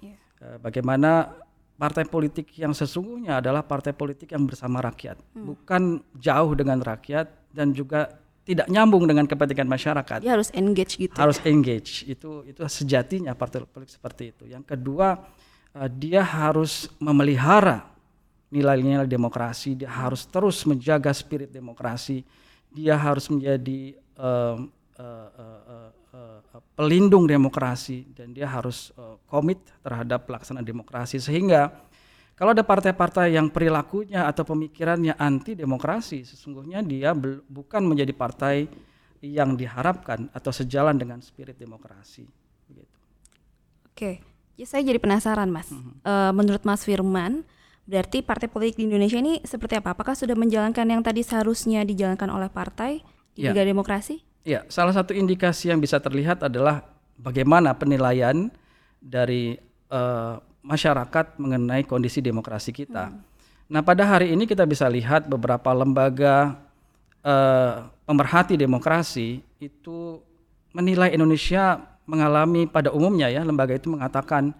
Yeah. 0.02 0.18
Iya. 0.42 0.58
Bagaimana 0.58 1.30
partai 1.76 2.08
politik 2.08 2.50
yang 2.58 2.72
sesungguhnya 2.72 3.38
adalah 3.38 3.62
partai 3.62 3.92
politik 3.92 4.32
yang 4.32 4.48
bersama 4.48 4.82
rakyat, 4.82 5.20
hmm. 5.36 5.44
bukan 5.44 5.82
jauh 6.16 6.52
dengan 6.56 6.80
rakyat 6.82 7.28
dan 7.52 7.70
juga 7.70 8.18
tidak 8.46 8.70
nyambung 8.70 9.10
dengan 9.10 9.26
kepentingan 9.26 9.66
masyarakat. 9.66 10.22
Dia 10.22 10.38
harus 10.38 10.54
engage 10.54 10.94
gitu. 10.96 11.14
Harus 11.18 11.42
engage. 11.42 12.06
Itu 12.06 12.46
itu 12.46 12.62
sejatinya 12.62 13.34
partai 13.34 13.66
politik 13.66 13.94
seperti 13.94 14.30
itu. 14.30 14.46
Yang 14.46 14.74
kedua, 14.74 15.18
uh, 15.74 15.88
dia 15.90 16.22
harus 16.22 16.86
memelihara 17.02 17.95
nilai-nilai 18.50 19.08
demokrasi, 19.10 19.74
dia 19.74 19.90
harus 19.90 20.26
terus 20.26 20.62
menjaga 20.64 21.10
spirit 21.10 21.50
demokrasi. 21.50 22.22
Dia 22.70 22.94
harus 22.94 23.26
menjadi 23.32 23.96
uh, 24.20 24.60
uh, 25.00 25.28
uh, 25.32 25.90
uh, 26.12 26.60
pelindung 26.76 27.24
demokrasi 27.24 28.04
dan 28.12 28.32
dia 28.32 28.48
harus 28.48 28.92
uh, 28.96 29.16
komit 29.28 29.60
terhadap 29.80 30.28
pelaksanaan 30.28 30.64
demokrasi 30.64 31.20
sehingga 31.20 31.72
kalau 32.36 32.52
ada 32.52 32.60
partai-partai 32.60 33.32
yang 33.32 33.48
perilakunya 33.48 34.28
atau 34.28 34.44
pemikirannya 34.44 35.16
anti 35.16 35.56
demokrasi 35.56 36.20
sesungguhnya 36.20 36.84
dia 36.84 37.16
bukan 37.48 37.80
menjadi 37.80 38.12
partai 38.12 38.68
yang 39.24 39.56
diharapkan 39.56 40.28
atau 40.36 40.52
sejalan 40.52 41.00
dengan 41.00 41.24
spirit 41.24 41.56
demokrasi 41.56 42.28
begitu. 42.68 42.96
Oke, 43.88 44.20
ya 44.60 44.66
saya 44.68 44.84
jadi 44.84 45.00
penasaran 45.00 45.48
Mas. 45.48 45.72
Mm 45.72 45.80
-hmm. 45.80 45.94
uh, 46.04 46.32
menurut 46.36 46.62
Mas 46.68 46.84
Firman 46.84 47.40
Berarti 47.86 48.18
partai 48.18 48.50
politik 48.50 48.82
di 48.82 48.90
Indonesia 48.90 49.14
ini 49.22 49.38
seperti 49.46 49.78
apa? 49.78 49.94
Apakah 49.94 50.18
sudah 50.18 50.34
menjalankan 50.34 50.82
yang 50.82 51.06
tadi 51.06 51.22
seharusnya 51.22 51.86
dijalankan 51.86 52.26
oleh 52.34 52.50
partai 52.50 53.06
di 53.30 53.46
ya. 53.46 53.54
negara 53.54 53.70
demokrasi? 53.70 54.26
Ya, 54.42 54.66
salah 54.66 54.90
satu 54.90 55.14
indikasi 55.14 55.70
yang 55.70 55.78
bisa 55.78 56.02
terlihat 56.02 56.42
adalah 56.42 56.82
bagaimana 57.14 57.78
penilaian 57.78 58.50
dari 58.98 59.54
uh, 59.90 60.42
masyarakat 60.66 61.38
mengenai 61.38 61.86
kondisi 61.86 62.18
demokrasi 62.18 62.74
kita. 62.74 63.14
Hmm. 63.14 63.22
Nah, 63.70 63.82
pada 63.86 64.02
hari 64.02 64.34
ini 64.34 64.50
kita 64.50 64.66
bisa 64.66 64.90
lihat 64.90 65.30
beberapa 65.30 65.70
lembaga 65.70 66.58
uh, 67.22 67.86
pemerhati 68.06 68.58
demokrasi 68.58 69.42
itu 69.62 70.18
menilai 70.74 71.14
Indonesia 71.14 71.78
mengalami 72.06 72.70
pada 72.70 72.94
umumnya 72.94 73.26
ya 73.26 73.42
lembaga 73.42 73.74
itu 73.74 73.90
mengatakan 73.90 74.54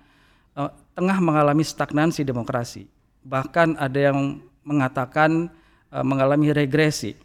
uh, 0.59 0.71
tengah 0.95 1.19
mengalami 1.23 1.63
stagnansi 1.63 2.27
demokrasi. 2.27 2.96
Bahkan 3.27 3.75
ada 3.83 3.99
yang 3.99 4.39
mengatakan 4.63 5.51
uh, 5.91 6.05
mengalami 6.07 6.55
regresi. 6.55 7.19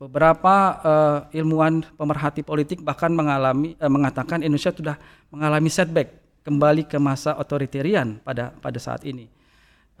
Beberapa 0.00 0.80
uh, 0.80 1.18
ilmuwan 1.36 1.84
pemerhati 1.94 2.40
politik 2.40 2.80
bahkan 2.80 3.12
mengalami 3.12 3.76
uh, 3.76 3.90
mengatakan 3.92 4.40
Indonesia 4.40 4.72
sudah 4.72 4.96
mengalami 5.28 5.68
setback 5.68 6.16
kembali 6.40 6.88
ke 6.88 6.96
masa 6.96 7.36
otoritarian 7.36 8.16
pada 8.24 8.48
pada 8.64 8.80
saat 8.80 9.04
ini 9.04 9.28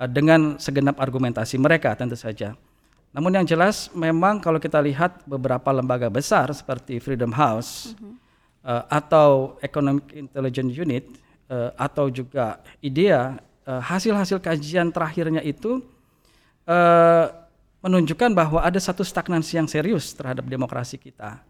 uh, 0.00 0.08
dengan 0.08 0.56
segenap 0.56 0.96
argumentasi 0.96 1.60
mereka 1.60 1.92
tentu 1.92 2.16
saja. 2.16 2.56
Namun 3.12 3.42
yang 3.42 3.46
jelas 3.46 3.92
memang 3.92 4.38
kalau 4.40 4.56
kita 4.56 4.78
lihat 4.80 5.26
beberapa 5.26 5.68
lembaga 5.74 6.06
besar 6.08 6.48
seperti 6.54 7.02
Freedom 7.02 7.34
House 7.34 7.92
mm-hmm. 7.92 8.14
uh, 8.64 8.82
atau 8.88 9.58
Economic 9.60 10.14
Intelligence 10.14 10.72
Unit 10.78 11.04
uh, 11.50 11.74
atau 11.76 12.08
juga 12.08 12.62
IDEA 12.80 13.36
hasil-hasil 13.66 14.40
kajian 14.40 14.88
terakhirnya 14.94 15.44
itu 15.44 15.84
uh, 16.64 17.26
menunjukkan 17.80 18.36
bahwa 18.36 18.60
ada 18.60 18.76
satu 18.76 19.00
stagnansi 19.00 19.56
yang 19.56 19.68
serius 19.68 20.12
terhadap 20.12 20.44
demokrasi 20.44 21.00
kita. 21.00 21.40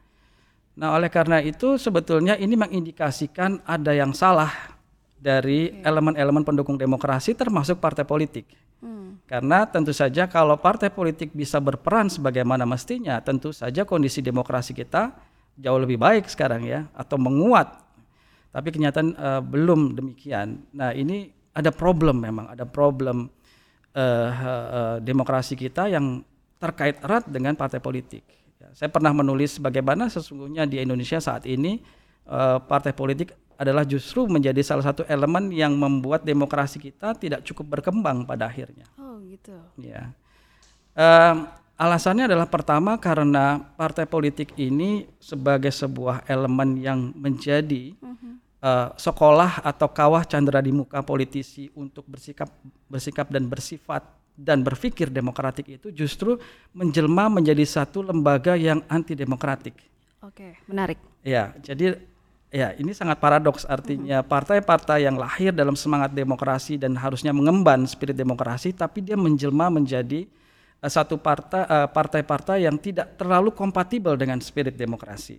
Nah, 0.78 0.94
oleh 0.94 1.10
karena 1.10 1.42
itu 1.42 1.76
sebetulnya 1.76 2.38
ini 2.38 2.54
mengindikasikan 2.54 3.58
ada 3.66 3.90
yang 3.90 4.14
salah 4.14 4.78
dari 5.20 5.82
elemen-elemen 5.84 6.46
pendukung 6.46 6.78
demokrasi 6.78 7.34
termasuk 7.34 7.82
partai 7.82 8.06
politik. 8.06 8.48
Hmm. 8.80 9.20
Karena 9.28 9.68
tentu 9.68 9.92
saja 9.92 10.24
kalau 10.24 10.56
partai 10.56 10.88
politik 10.88 11.34
bisa 11.36 11.60
berperan 11.60 12.08
sebagaimana 12.08 12.64
mestinya, 12.64 13.20
tentu 13.20 13.52
saja 13.52 13.84
kondisi 13.84 14.24
demokrasi 14.24 14.72
kita 14.72 15.12
jauh 15.60 15.76
lebih 15.76 16.00
baik 16.00 16.30
sekarang 16.30 16.64
ya 16.64 16.88
atau 16.96 17.20
menguat. 17.20 17.76
Tapi 18.50 18.68
kenyataan 18.72 19.08
uh, 19.14 19.42
belum 19.44 19.94
demikian. 19.94 20.64
Nah, 20.72 20.96
ini 20.96 21.30
ada 21.50 21.70
problem 21.74 22.16
memang, 22.22 22.46
ada 22.50 22.62
problem 22.66 23.30
uh, 23.94 24.30
uh, 24.30 24.96
demokrasi 25.02 25.58
kita 25.58 25.90
yang 25.90 26.22
terkait 26.60 27.00
erat 27.02 27.26
dengan 27.26 27.56
partai 27.56 27.80
politik. 27.80 28.22
Ya, 28.60 28.68
saya 28.76 28.92
pernah 28.92 29.10
menulis 29.16 29.56
bagaimana 29.56 30.12
sesungguhnya 30.12 30.68
di 30.68 30.78
Indonesia 30.78 31.18
saat 31.18 31.48
ini 31.48 31.80
uh, 32.28 32.60
partai 32.60 32.92
politik 32.92 33.32
adalah 33.60 33.84
justru 33.84 34.24
menjadi 34.24 34.64
salah 34.64 34.88
satu 34.88 35.04
elemen 35.04 35.52
yang 35.52 35.76
membuat 35.76 36.24
demokrasi 36.24 36.80
kita 36.80 37.12
tidak 37.16 37.44
cukup 37.44 37.80
berkembang 37.80 38.24
pada 38.24 38.48
akhirnya. 38.48 38.88
Oh 38.96 39.20
gitu. 39.20 39.52
Ya. 39.76 40.16
Uh, 40.96 41.44
alasannya 41.76 42.28
adalah 42.28 42.48
pertama 42.48 42.96
karena 42.96 43.60
partai 43.76 44.08
politik 44.08 44.56
ini 44.56 45.08
sebagai 45.20 45.72
sebuah 45.72 46.24
elemen 46.28 46.80
yang 46.80 47.12
menjadi 47.12 47.96
uh-huh. 48.00 48.40
Uh, 48.64 48.92
sekolah 48.96 49.64
atau 49.64 49.88
kawah 49.90 50.24
candera 50.24 50.60
di 50.60 50.72
muka 50.72 51.00
politisi 51.04 51.68
untuk 51.76 52.06
bersikap 52.06 52.48
bersikap 52.86 53.26
dan 53.28 53.48
bersifat 53.48 54.04
dan 54.40 54.64
berpikir 54.64 55.12
demokratik 55.12 55.68
itu 55.68 55.92
justru 55.92 56.40
menjelma 56.72 57.28
menjadi 57.28 57.64
satu 57.66 58.00
lembaga 58.00 58.56
yang 58.56 58.80
anti 58.88 59.12
demokratik. 59.12 59.76
Oke, 60.24 60.56
menarik. 60.68 60.96
Ya, 61.20 61.52
jadi 61.60 62.00
Ya, 62.50 62.74
ini 62.74 62.90
sangat 62.90 63.22
paradoks 63.22 63.62
artinya 63.62 64.26
partai-partai 64.26 65.06
yang 65.06 65.14
lahir 65.14 65.54
dalam 65.54 65.78
semangat 65.78 66.10
demokrasi 66.10 66.74
dan 66.74 66.98
harusnya 66.98 67.30
mengemban 67.30 67.86
spirit 67.86 68.18
demokrasi 68.18 68.74
tapi 68.74 69.06
dia 69.06 69.14
menjelma 69.14 69.70
menjadi 69.70 70.26
uh, 70.82 70.90
satu 70.90 71.14
partai 71.14 71.62
uh, 71.70 71.86
partai-partai 71.86 72.66
yang 72.66 72.74
tidak 72.74 73.14
terlalu 73.14 73.54
kompatibel 73.54 74.18
dengan 74.18 74.42
spirit 74.42 74.74
demokrasi. 74.74 75.38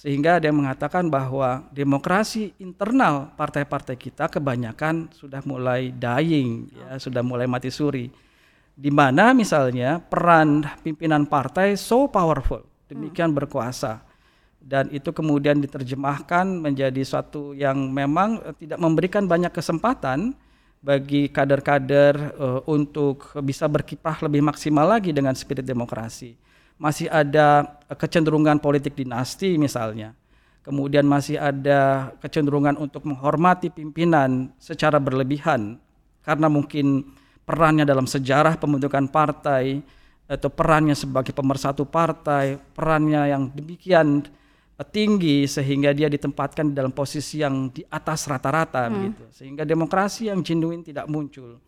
Sehingga 0.00 0.40
yang 0.40 0.64
mengatakan 0.64 1.12
bahwa 1.12 1.68
demokrasi 1.76 2.56
internal 2.56 3.36
partai-partai 3.36 4.00
kita 4.00 4.32
kebanyakan 4.32 5.12
sudah 5.12 5.44
mulai 5.44 5.92
dying 5.92 6.72
ya, 6.72 6.96
sudah 6.96 7.20
mulai 7.20 7.44
mati 7.44 7.68
suri. 7.68 8.08
Di 8.72 8.88
mana 8.88 9.36
misalnya 9.36 10.00
peran 10.00 10.64
pimpinan 10.80 11.28
partai 11.28 11.76
so 11.76 12.08
powerful, 12.08 12.64
demikian 12.88 13.36
berkuasa 13.36 14.00
dan 14.60 14.92
itu 14.92 15.08
kemudian 15.12 15.56
diterjemahkan 15.60 16.44
menjadi 16.44 17.00
suatu 17.00 17.56
yang 17.56 17.92
memang 17.92 18.40
eh, 18.44 18.56
tidak 18.60 18.80
memberikan 18.80 19.24
banyak 19.24 19.52
kesempatan 19.52 20.36
bagi 20.80 21.28
kader-kader 21.28 22.40
uh, 22.40 22.60
untuk 22.64 23.36
bisa 23.44 23.68
berkiprah 23.68 24.16
lebih 24.24 24.40
maksimal 24.40 24.88
lagi 24.88 25.12
dengan 25.12 25.36
spirit 25.36 25.60
demokrasi. 25.60 26.32
Masih 26.80 27.12
ada 27.12 27.76
kecenderungan 27.92 28.56
politik 28.56 28.96
dinasti 28.96 29.60
misalnya. 29.60 30.16
Kemudian 30.64 31.04
masih 31.04 31.36
ada 31.36 32.12
kecenderungan 32.20 32.76
untuk 32.80 33.04
menghormati 33.04 33.68
pimpinan 33.72 34.52
secara 34.60 34.96
berlebihan 35.00 35.80
karena 36.20 36.48
mungkin 36.52 37.16
perannya 37.48 37.84
dalam 37.88 38.04
sejarah 38.04 38.60
pembentukan 38.60 39.08
partai 39.08 39.80
atau 40.30 40.48
perannya 40.52 40.94
sebagai 40.94 41.32
pemersatu 41.32 41.88
partai, 41.88 42.60
perannya 42.76 43.32
yang 43.32 43.50
demikian 43.50 44.22
tinggi 44.88 45.44
sehingga 45.44 45.92
dia 45.92 46.08
ditempatkan 46.08 46.72
dalam 46.72 46.92
posisi 46.94 47.44
yang 47.44 47.68
di 47.68 47.84
atas 47.84 48.24
rata-rata 48.24 48.88
hmm. 48.88 48.92
begitu 48.96 49.24
sehingga 49.28 49.68
demokrasi 49.68 50.32
yang 50.32 50.40
genuine 50.40 50.80
tidak 50.80 51.04
muncul 51.04 51.60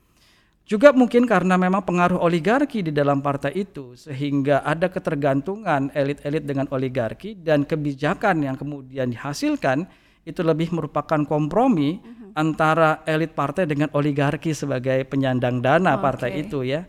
juga 0.63 0.95
mungkin 0.95 1.27
karena 1.27 1.59
memang 1.59 1.83
pengaruh 1.83 2.23
oligarki 2.23 2.87
di 2.87 2.95
dalam 2.95 3.19
partai 3.19 3.53
itu 3.67 3.99
sehingga 3.99 4.63
ada 4.63 4.87
ketergantungan 4.87 5.91
elit-elit 5.91 6.47
dengan 6.47 6.71
oligarki 6.71 7.35
dan 7.35 7.67
kebijakan 7.67 8.47
yang 8.47 8.55
kemudian 8.55 9.11
dihasilkan 9.11 9.91
itu 10.23 10.39
lebih 10.41 10.71
merupakan 10.71 11.19
kompromi 11.27 11.99
hmm. 11.99 12.39
antara 12.39 13.03
elit 13.11 13.35
partai 13.35 13.67
dengan 13.67 13.91
oligarki 13.91 14.55
sebagai 14.55 15.03
penyandang 15.11 15.59
dana 15.59 15.99
okay. 15.99 16.03
partai 16.03 16.31
itu 16.47 16.63
ya 16.63 16.87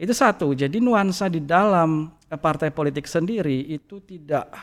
itu 0.00 0.14
satu 0.14 0.54
jadi 0.54 0.78
nuansa 0.78 1.26
di 1.26 1.42
dalam 1.42 2.14
partai 2.38 2.70
politik 2.70 3.10
sendiri 3.10 3.74
itu 3.74 3.98
tidak 4.06 4.54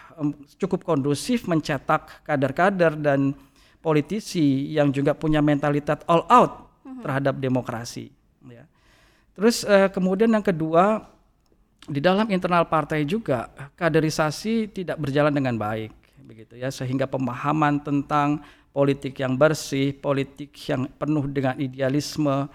cukup 0.55 0.87
kondusif 0.87 1.51
mencetak 1.51 2.23
kader-kader 2.23 2.95
dan 2.95 3.35
politisi 3.83 4.71
yang 4.71 4.89
juga 4.95 5.11
punya 5.13 5.43
mentalitas 5.43 5.99
all 6.07 6.23
out 6.31 6.71
mhm. 6.83 7.03
terhadap 7.03 7.35
demokrasi. 7.37 8.16
Ya. 8.51 8.65
Terus 9.37 9.67
uh, 9.67 9.89
kemudian 9.91 10.31
yang 10.33 10.45
kedua 10.45 11.05
di 11.87 12.03
dalam 12.03 12.27
internal 12.33 12.67
partai 12.67 13.07
juga 13.07 13.47
kaderisasi 13.79 14.67
tidak 14.73 14.97
berjalan 14.99 15.31
dengan 15.31 15.55
baik, 15.55 15.93
begitu 16.25 16.59
ya 16.59 16.67
sehingga 16.67 17.07
pemahaman 17.07 17.79
tentang 17.79 18.43
politik 18.75 19.17
yang 19.17 19.39
bersih, 19.39 19.95
politik 19.95 20.51
yang 20.67 20.89
penuh 20.99 21.25
dengan 21.31 21.55
idealisme, 21.55 22.49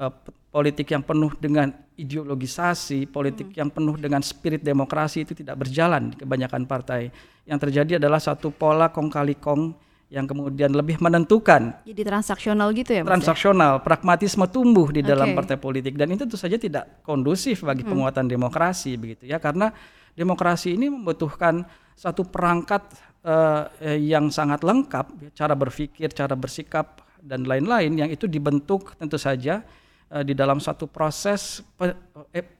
uh, 0.00 0.12
politik 0.52 0.92
yang 0.92 1.00
penuh 1.00 1.32
dengan 1.40 1.72
ideologisasi, 1.96 3.08
politik 3.08 3.52
hmm. 3.52 3.58
yang 3.58 3.68
penuh 3.72 3.96
dengan 3.96 4.20
spirit 4.20 4.60
demokrasi 4.60 5.24
itu 5.24 5.32
tidak 5.32 5.64
berjalan 5.64 6.12
di 6.12 6.16
kebanyakan 6.20 6.68
partai. 6.68 7.08
Yang 7.48 7.58
terjadi 7.68 7.92
adalah 8.02 8.20
satu 8.20 8.52
pola 8.52 8.92
kong 8.92 9.08
kali 9.08 9.36
kong 9.38 9.72
yang 10.12 10.28
kemudian 10.28 10.68
lebih 10.76 11.00
menentukan. 11.00 11.72
Jadi 11.88 12.02
transaksional 12.04 12.68
gitu 12.76 12.92
ya, 12.92 13.00
Mas? 13.00 13.08
Ya? 13.08 13.10
Transaksional, 13.16 13.72
pragmatisme 13.80 14.44
tumbuh 14.52 14.92
di 14.92 15.00
okay. 15.00 15.08
dalam 15.08 15.32
partai 15.32 15.56
politik 15.56 15.96
dan 15.96 16.12
itu 16.12 16.28
tentu 16.28 16.36
saja 16.36 16.60
tidak 16.60 17.00
kondusif 17.00 17.64
bagi 17.64 17.80
hmm. 17.80 17.90
penguatan 17.96 18.28
demokrasi 18.28 19.00
begitu 19.00 19.24
ya 19.24 19.40
karena 19.40 19.72
demokrasi 20.12 20.76
ini 20.76 20.92
membutuhkan 20.92 21.64
satu 21.96 22.28
perangkat 22.28 22.84
uh, 23.24 23.72
yang 23.96 24.28
sangat 24.28 24.60
lengkap, 24.60 25.32
cara 25.32 25.56
berpikir, 25.56 26.12
cara 26.12 26.36
bersikap 26.36 27.00
dan 27.22 27.48
lain-lain 27.48 27.94
yang 27.96 28.10
itu 28.12 28.28
dibentuk 28.28 28.92
tentu 29.00 29.16
saja 29.16 29.64
uh, 30.12 30.20
di 30.20 30.36
dalam 30.36 30.60
satu 30.60 30.90
proses 30.90 31.64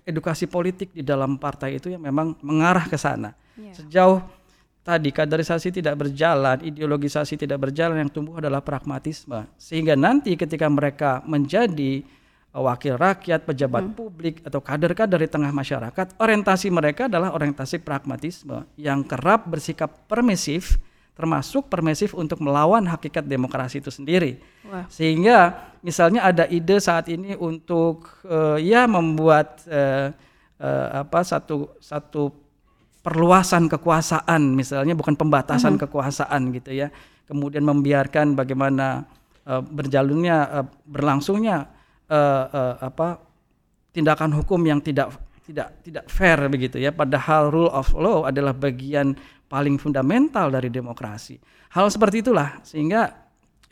edukasi 0.07 0.49
politik 0.49 0.95
di 0.97 1.05
dalam 1.05 1.37
partai 1.37 1.77
itu 1.77 1.93
yang 1.93 2.01
memang 2.01 2.39
mengarah 2.41 2.89
ke 2.89 2.97
sana. 2.97 3.37
Yeah. 3.59 3.77
Sejauh 3.77 4.19
tadi 4.83 5.15
kaderisasi 5.15 5.71
tidak 5.71 5.95
berjalan, 5.99 6.59
ideologisasi 6.63 7.39
tidak 7.39 7.71
berjalan, 7.71 8.03
yang 8.07 8.11
tumbuh 8.11 8.43
adalah 8.43 8.63
pragmatisme. 8.63 9.47
Sehingga 9.59 9.95
nanti 9.95 10.35
ketika 10.35 10.67
mereka 10.67 11.23
menjadi 11.27 12.03
wakil 12.53 13.01
rakyat, 13.01 13.49
pejabat 13.49 13.89
hmm. 13.89 13.97
publik 13.97 14.35
atau 14.45 14.61
kader-kader 14.61 15.25
di 15.25 15.31
tengah 15.31 15.55
masyarakat, 15.55 16.21
orientasi 16.21 16.69
mereka 16.69 17.09
adalah 17.09 17.33
orientasi 17.33 17.81
pragmatisme 17.81 18.69
yang 18.77 19.07
kerap 19.07 19.49
bersikap 19.49 20.05
permisif 20.11 20.77
termasuk 21.13 21.69
permisif 21.69 22.17
untuk 22.17 22.41
melawan 22.41 22.89
hakikat 22.89 23.29
demokrasi 23.29 23.85
itu 23.85 23.93
sendiri. 23.93 24.41
Wah. 24.65 24.89
Sehingga 24.89 25.71
misalnya 25.85 26.25
ada 26.25 26.49
ide 26.49 26.81
saat 26.81 27.13
ini 27.13 27.37
untuk 27.37 28.09
uh, 28.25 28.57
ya 28.57 28.89
membuat 28.89 29.61
uh, 29.69 30.09
uh, 30.57 30.89
apa 31.05 31.21
satu 31.21 31.77
satu 31.85 32.33
perluasan 33.03 33.67
kekuasaan 33.67 34.55
misalnya 34.55 34.95
bukan 34.95 35.19
pembatasan 35.19 35.77
-huh. 35.77 35.83
kekuasaan 35.87 36.55
gitu 36.55 36.71
ya. 36.73 36.89
Kemudian 37.27 37.67
membiarkan 37.67 38.39
bagaimana 38.39 39.07
uh, 39.47 39.63
berjalannya 39.63 40.37
uh, 40.63 40.67
berlangsungnya 40.87 41.67
uh, 42.11 42.45
uh, 42.47 42.75
apa 42.79 43.19
tindakan 43.91 44.33
hukum 44.33 44.63
yang 44.63 44.79
tidak 44.79 45.13
tidak 45.43 45.83
tidak 45.83 46.05
fair 46.07 46.39
begitu 46.47 46.79
ya. 46.79 46.95
Padahal 46.95 47.51
rule 47.51 47.73
of 47.75 47.91
law 47.99 48.25
adalah 48.25 48.55
bagian 48.55 49.19
paling 49.51 49.77
fundamental 49.77 50.49
dari 50.49 50.71
demokrasi. 50.73 51.37
Hal 51.75 51.91
seperti 51.91 52.23
itulah 52.23 52.63
sehingga 52.63 53.23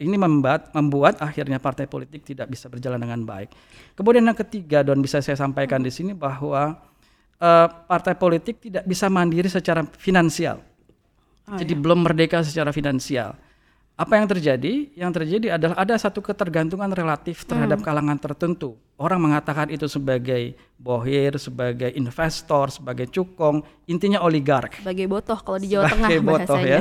ini 0.01 0.17
membuat 0.17 0.73
membuat 0.73 1.21
akhirnya 1.21 1.61
partai 1.61 1.85
politik 1.85 2.25
tidak 2.25 2.49
bisa 2.49 2.73
berjalan 2.73 3.01
dengan 3.01 3.23
baik. 3.25 3.53
Kemudian 3.93 4.25
yang 4.25 4.37
ketiga 4.37 4.81
dan 4.81 5.05
bisa 5.05 5.21
saya 5.21 5.37
sampaikan 5.37 5.85
di 5.85 5.93
sini 5.93 6.17
bahwa 6.17 6.90
uh, 7.41 7.67
partai 7.89 8.15
politik 8.15 8.61
tidak 8.61 8.85
bisa 8.87 9.09
mandiri 9.09 9.49
secara 9.49 9.83
finansial. 9.97 10.61
Oh, 11.49 11.59
Jadi 11.59 11.73
iya. 11.75 11.81
belum 11.81 12.07
merdeka 12.07 12.45
secara 12.45 12.71
finansial. 12.71 13.35
Apa 14.01 14.17
yang 14.17 14.25
terjadi? 14.33 14.97
Yang 14.97 15.13
terjadi 15.21 15.61
adalah 15.61 15.77
ada 15.77 15.93
satu 16.01 16.25
ketergantungan 16.25 16.89
relatif 16.89 17.45
terhadap 17.45 17.85
hmm. 17.85 17.87
kalangan 17.87 18.17
tertentu. 18.17 18.81
Orang 18.97 19.29
mengatakan 19.29 19.69
itu 19.69 19.85
sebagai 19.93 20.57
bohir, 20.81 21.37
sebagai 21.37 21.93
investor, 21.93 22.73
sebagai 22.73 23.13
cukong, 23.13 23.61
intinya 23.85 24.25
oligark. 24.25 24.81
Sebagai 24.81 25.05
botoh 25.05 25.37
kalau 25.45 25.59
di 25.61 25.69
Jawa 25.69 25.85
sebagai 25.93 26.17
Tengah 26.17 26.29
botoh, 26.33 26.61
ya. 26.65 26.81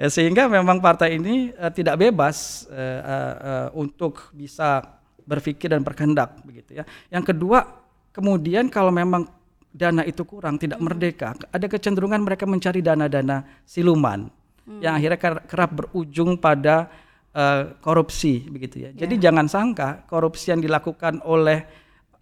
ya. 0.00 0.08
Sehingga 0.08 0.48
memang 0.48 0.80
partai 0.80 1.20
ini 1.20 1.52
uh, 1.52 1.68
tidak 1.68 2.00
bebas 2.00 2.64
uh, 2.72 3.00
uh, 3.04 3.34
uh, 3.36 3.68
untuk 3.76 4.32
bisa 4.32 4.80
berpikir 5.24 5.68
dan 5.68 5.84
berkehendak 5.84 6.40
begitu 6.48 6.80
ya. 6.80 6.84
Yang 7.12 7.36
kedua, 7.36 7.64
kemudian 8.08 8.72
kalau 8.72 8.88
memang 8.88 9.28
dana 9.74 10.06
itu 10.06 10.22
kurang, 10.22 10.54
tidak 10.54 10.78
hmm. 10.78 10.86
merdeka, 10.86 11.34
ada 11.50 11.66
kecenderungan 11.66 12.22
mereka 12.22 12.46
mencari 12.46 12.78
dana-dana 12.78 13.42
siluman 13.66 14.30
hmm. 14.70 14.78
yang 14.78 14.94
akhirnya 14.94 15.18
kerap 15.50 15.70
berujung 15.74 16.38
pada 16.38 16.86
uh, 17.34 17.74
korupsi 17.82 18.46
begitu 18.46 18.86
ya. 18.86 18.94
Yeah. 18.94 19.04
Jadi 19.04 19.14
jangan 19.18 19.50
sangka 19.50 20.06
korupsi 20.06 20.54
yang 20.54 20.62
dilakukan 20.62 21.26
oleh 21.26 21.66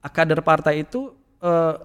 kader 0.01 0.41
partai 0.41 0.83
itu 0.83 1.13
uh, 1.45 1.77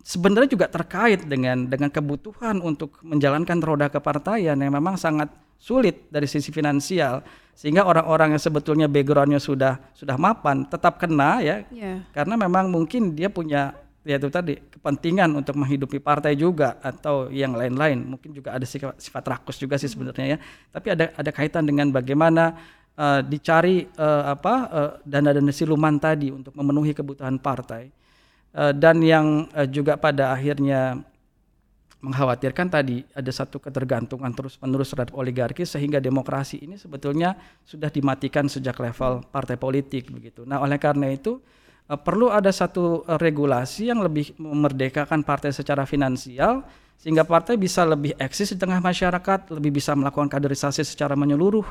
sebenarnya 0.00 0.50
juga 0.56 0.66
terkait 0.72 1.22
dengan 1.28 1.68
dengan 1.68 1.92
kebutuhan 1.92 2.64
untuk 2.64 2.98
menjalankan 3.04 3.60
roda 3.60 3.92
kepartaian 3.92 4.56
yang 4.56 4.72
memang 4.72 4.96
sangat 4.96 5.30
sulit 5.60 6.10
dari 6.10 6.26
sisi 6.26 6.50
finansial 6.50 7.24
sehingga 7.54 7.86
orang-orang 7.86 8.34
yang 8.34 8.42
sebetulnya 8.42 8.90
backgroundnya 8.90 9.38
sudah 9.38 9.78
sudah 9.94 10.18
mapan 10.18 10.66
tetap 10.66 10.98
kena 10.98 11.40
ya 11.40 11.56
yeah. 11.70 12.02
karena 12.10 12.34
memang 12.34 12.68
mungkin 12.68 13.14
dia 13.14 13.30
punya 13.30 13.83
ya 14.04 14.20
itu 14.20 14.28
tadi 14.28 14.60
kepentingan 14.60 15.32
untuk 15.32 15.56
menghidupi 15.56 15.96
partai 15.98 16.36
juga 16.36 16.76
atau 16.84 17.32
yang 17.32 17.56
lain-lain. 17.56 18.04
Mungkin 18.04 18.36
juga 18.36 18.52
ada 18.54 18.68
sifat, 18.68 19.00
sifat 19.00 19.24
rakus 19.24 19.56
juga 19.56 19.80
sih 19.80 19.88
sebenarnya 19.88 20.36
ya. 20.36 20.38
Tapi 20.70 20.88
ada 20.92 21.04
ada 21.16 21.30
kaitan 21.32 21.64
dengan 21.64 21.88
bagaimana 21.88 22.54
uh, 23.00 23.24
dicari 23.24 23.88
uh, 23.96 24.36
apa 24.36 24.54
uh, 24.68 24.92
dana-dana 25.02 25.50
siluman 25.50 25.96
tadi 25.96 26.28
untuk 26.28 26.52
memenuhi 26.54 26.92
kebutuhan 26.92 27.40
partai. 27.40 27.88
Uh, 28.54 28.70
dan 28.70 29.02
yang 29.02 29.50
uh, 29.56 29.66
juga 29.66 29.98
pada 29.98 30.30
akhirnya 30.30 31.02
mengkhawatirkan 32.04 32.68
tadi 32.68 33.00
ada 33.16 33.32
satu 33.32 33.56
ketergantungan 33.56 34.28
terus-menerus 34.36 34.92
terhadap 34.92 35.16
oligarki 35.16 35.64
sehingga 35.64 35.96
demokrasi 36.04 36.60
ini 36.60 36.76
sebetulnya 36.76 37.32
sudah 37.64 37.88
dimatikan 37.88 38.44
sejak 38.44 38.76
level 38.76 39.24
partai 39.32 39.56
politik 39.56 40.12
begitu. 40.12 40.44
Nah, 40.44 40.60
oleh 40.60 40.76
karena 40.76 41.08
itu 41.08 41.40
uh, 41.88 41.98
perlu 42.00 42.32
ada 42.32 42.50
satu 42.52 43.04
uh, 43.04 43.18
regulasi 43.20 43.92
yang 43.92 44.00
lebih 44.00 44.32
memerdekakan 44.40 45.24
partai 45.24 45.52
secara 45.52 45.84
finansial 45.84 46.64
sehingga 46.96 47.26
partai 47.26 47.60
bisa 47.60 47.84
lebih 47.84 48.16
eksis 48.16 48.56
di 48.56 48.58
tengah 48.60 48.80
masyarakat, 48.80 49.52
lebih 49.52 49.76
bisa 49.76 49.92
melakukan 49.92 50.30
kaderisasi 50.30 50.86
secara 50.86 51.12
menyeluruh 51.12 51.66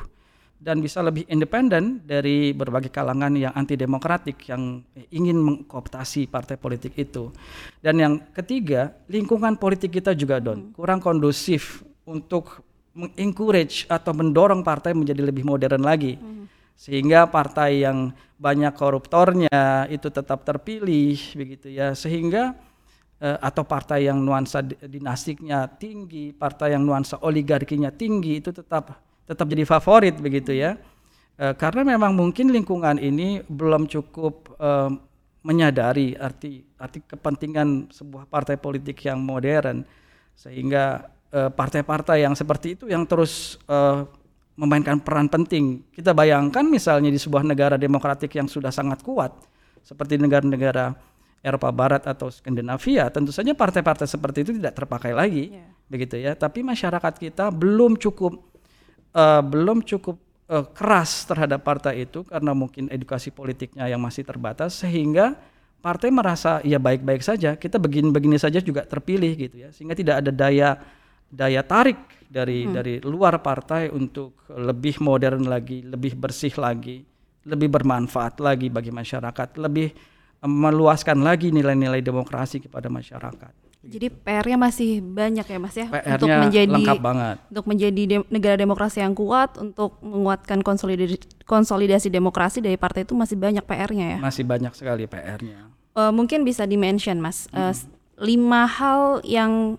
dan 0.62 0.78
bisa 0.78 1.02
lebih 1.02 1.26
independen 1.26 1.98
dari 2.06 2.54
berbagai 2.54 2.88
kalangan 2.88 3.34
yang 3.34 3.50
anti 3.52 3.74
demokratik 3.74 4.38
yang 4.46 4.80
ingin 5.10 5.36
mengkooptasi 5.36 6.30
partai 6.30 6.54
politik 6.54 6.94
itu. 6.94 7.34
Dan 7.82 7.98
yang 7.98 8.14
ketiga, 8.30 8.94
lingkungan 9.10 9.58
politik 9.58 9.98
kita 9.98 10.14
juga 10.14 10.38
don 10.38 10.70
hmm. 10.70 10.78
kurang 10.78 11.02
kondusif 11.02 11.82
untuk 12.06 12.62
mengencourage 12.94 13.90
atau 13.90 14.14
mendorong 14.14 14.62
partai 14.62 14.94
menjadi 14.94 15.26
lebih 15.26 15.42
modern 15.42 15.82
lagi. 15.82 16.14
Hmm 16.14 16.34
sehingga 16.74 17.30
partai 17.30 17.86
yang 17.86 18.10
banyak 18.34 18.74
koruptornya 18.74 19.86
itu 19.88 20.10
tetap 20.10 20.42
terpilih 20.42 21.16
begitu 21.38 21.70
ya 21.70 21.94
sehingga 21.94 22.54
eh, 23.22 23.38
atau 23.40 23.62
partai 23.64 24.10
yang 24.10 24.20
nuansa 24.20 24.60
dinastiknya 24.64 25.70
tinggi, 25.80 26.34
partai 26.34 26.74
yang 26.76 26.82
nuansa 26.84 27.22
oligarkinya 27.22 27.88
tinggi 27.94 28.42
itu 28.42 28.50
tetap 28.50 29.00
tetap 29.24 29.46
jadi 29.48 29.64
favorit 29.64 30.20
begitu 30.20 30.52
ya. 30.52 30.76
Eh, 31.34 31.54
karena 31.58 31.82
memang 31.82 32.14
mungkin 32.14 32.54
lingkungan 32.54 33.00
ini 33.00 33.42
belum 33.42 33.90
cukup 33.90 34.54
eh, 34.54 34.90
menyadari 35.44 36.14
arti 36.16 36.62
arti 36.78 37.04
kepentingan 37.04 37.90
sebuah 37.90 38.30
partai 38.30 38.56
politik 38.56 39.02
yang 39.02 39.18
modern 39.18 39.82
sehingga 40.38 41.10
eh, 41.34 41.50
partai-partai 41.50 42.22
yang 42.22 42.38
seperti 42.38 42.78
itu 42.78 42.84
yang 42.86 43.02
terus 43.04 43.58
memainkan 44.54 45.02
peran 45.02 45.26
penting. 45.26 45.82
Kita 45.90 46.14
bayangkan 46.14 46.62
misalnya 46.66 47.10
di 47.10 47.18
sebuah 47.18 47.42
negara 47.42 47.74
demokratik 47.74 48.30
yang 48.38 48.46
sudah 48.46 48.70
sangat 48.70 49.02
kuat 49.02 49.34
seperti 49.84 50.16
negara-negara 50.16 50.94
Eropa 51.44 51.68
Barat 51.68 52.08
atau 52.08 52.32
Skandinavia, 52.32 53.12
tentu 53.12 53.28
saja 53.28 53.52
partai-partai 53.52 54.08
seperti 54.08 54.48
itu 54.48 54.56
tidak 54.56 54.80
terpakai 54.80 55.12
lagi, 55.12 55.52
yeah. 55.52 55.68
begitu 55.92 56.16
ya. 56.16 56.32
Tapi 56.32 56.64
masyarakat 56.64 57.20
kita 57.20 57.52
belum 57.52 58.00
cukup 58.00 58.40
uh, 59.12 59.44
belum 59.44 59.84
cukup 59.84 60.16
uh, 60.48 60.64
keras 60.72 61.28
terhadap 61.28 61.60
partai 61.60 62.08
itu 62.08 62.24
karena 62.24 62.56
mungkin 62.56 62.88
edukasi 62.88 63.28
politiknya 63.28 63.84
yang 63.92 64.00
masih 64.00 64.24
terbatas 64.24 64.80
sehingga 64.80 65.36
partai 65.84 66.08
merasa 66.08 66.64
ya 66.64 66.80
baik-baik 66.80 67.20
saja, 67.20 67.60
kita 67.60 67.76
begini-begini 67.76 68.40
saja 68.40 68.56
juga 68.64 68.88
terpilih 68.88 69.36
gitu 69.36 69.56
ya, 69.60 69.68
sehingga 69.68 69.92
tidak 69.92 70.24
ada 70.24 70.32
daya 70.32 70.80
daya 71.34 71.66
tarik 71.66 71.98
dari 72.30 72.66
hmm. 72.66 72.72
dari 72.72 72.94
luar 73.02 73.42
partai 73.42 73.90
untuk 73.90 74.46
lebih 74.54 75.02
modern 75.02 75.50
lagi, 75.50 75.82
lebih 75.82 76.14
bersih 76.14 76.54
lagi, 76.54 77.02
lebih 77.46 77.68
bermanfaat 77.70 78.38
lagi 78.38 78.70
bagi 78.70 78.94
masyarakat, 78.94 79.58
lebih 79.58 79.90
meluaskan 80.44 81.24
lagi 81.24 81.50
nilai-nilai 81.50 82.04
demokrasi 82.04 82.62
kepada 82.62 82.86
masyarakat. 82.92 83.64
Jadi 83.84 84.08
PR-nya 84.08 84.56
masih 84.56 85.04
banyak 85.04 85.44
ya 85.44 85.58
Mas 85.60 85.76
ya 85.76 85.86
untuk 85.92 86.28
menjadi 86.32 86.72
lengkap 86.72 87.00
banget. 87.04 87.36
Untuk 87.52 87.64
menjadi 87.68 88.02
de 88.08 88.16
negara 88.32 88.56
demokrasi 88.56 89.04
yang 89.04 89.12
kuat, 89.12 89.60
untuk 89.60 90.00
menguatkan 90.00 90.64
konsolidasi 90.64 91.20
konsolidasi 91.44 92.08
demokrasi 92.08 92.64
dari 92.64 92.80
partai 92.80 93.04
itu 93.04 93.12
masih 93.12 93.36
banyak 93.36 93.60
PR-nya 93.60 94.06
ya. 94.16 94.18
Masih 94.24 94.44
banyak 94.48 94.72
sekali 94.72 95.04
PR-nya. 95.04 95.68
Uh, 95.92 96.08
mungkin 96.10 96.48
bisa 96.48 96.64
dimention 96.64 97.20
Mas, 97.20 97.44
uh, 97.52 97.76
lima 98.16 98.64
hal 98.64 99.20
yang 99.20 99.76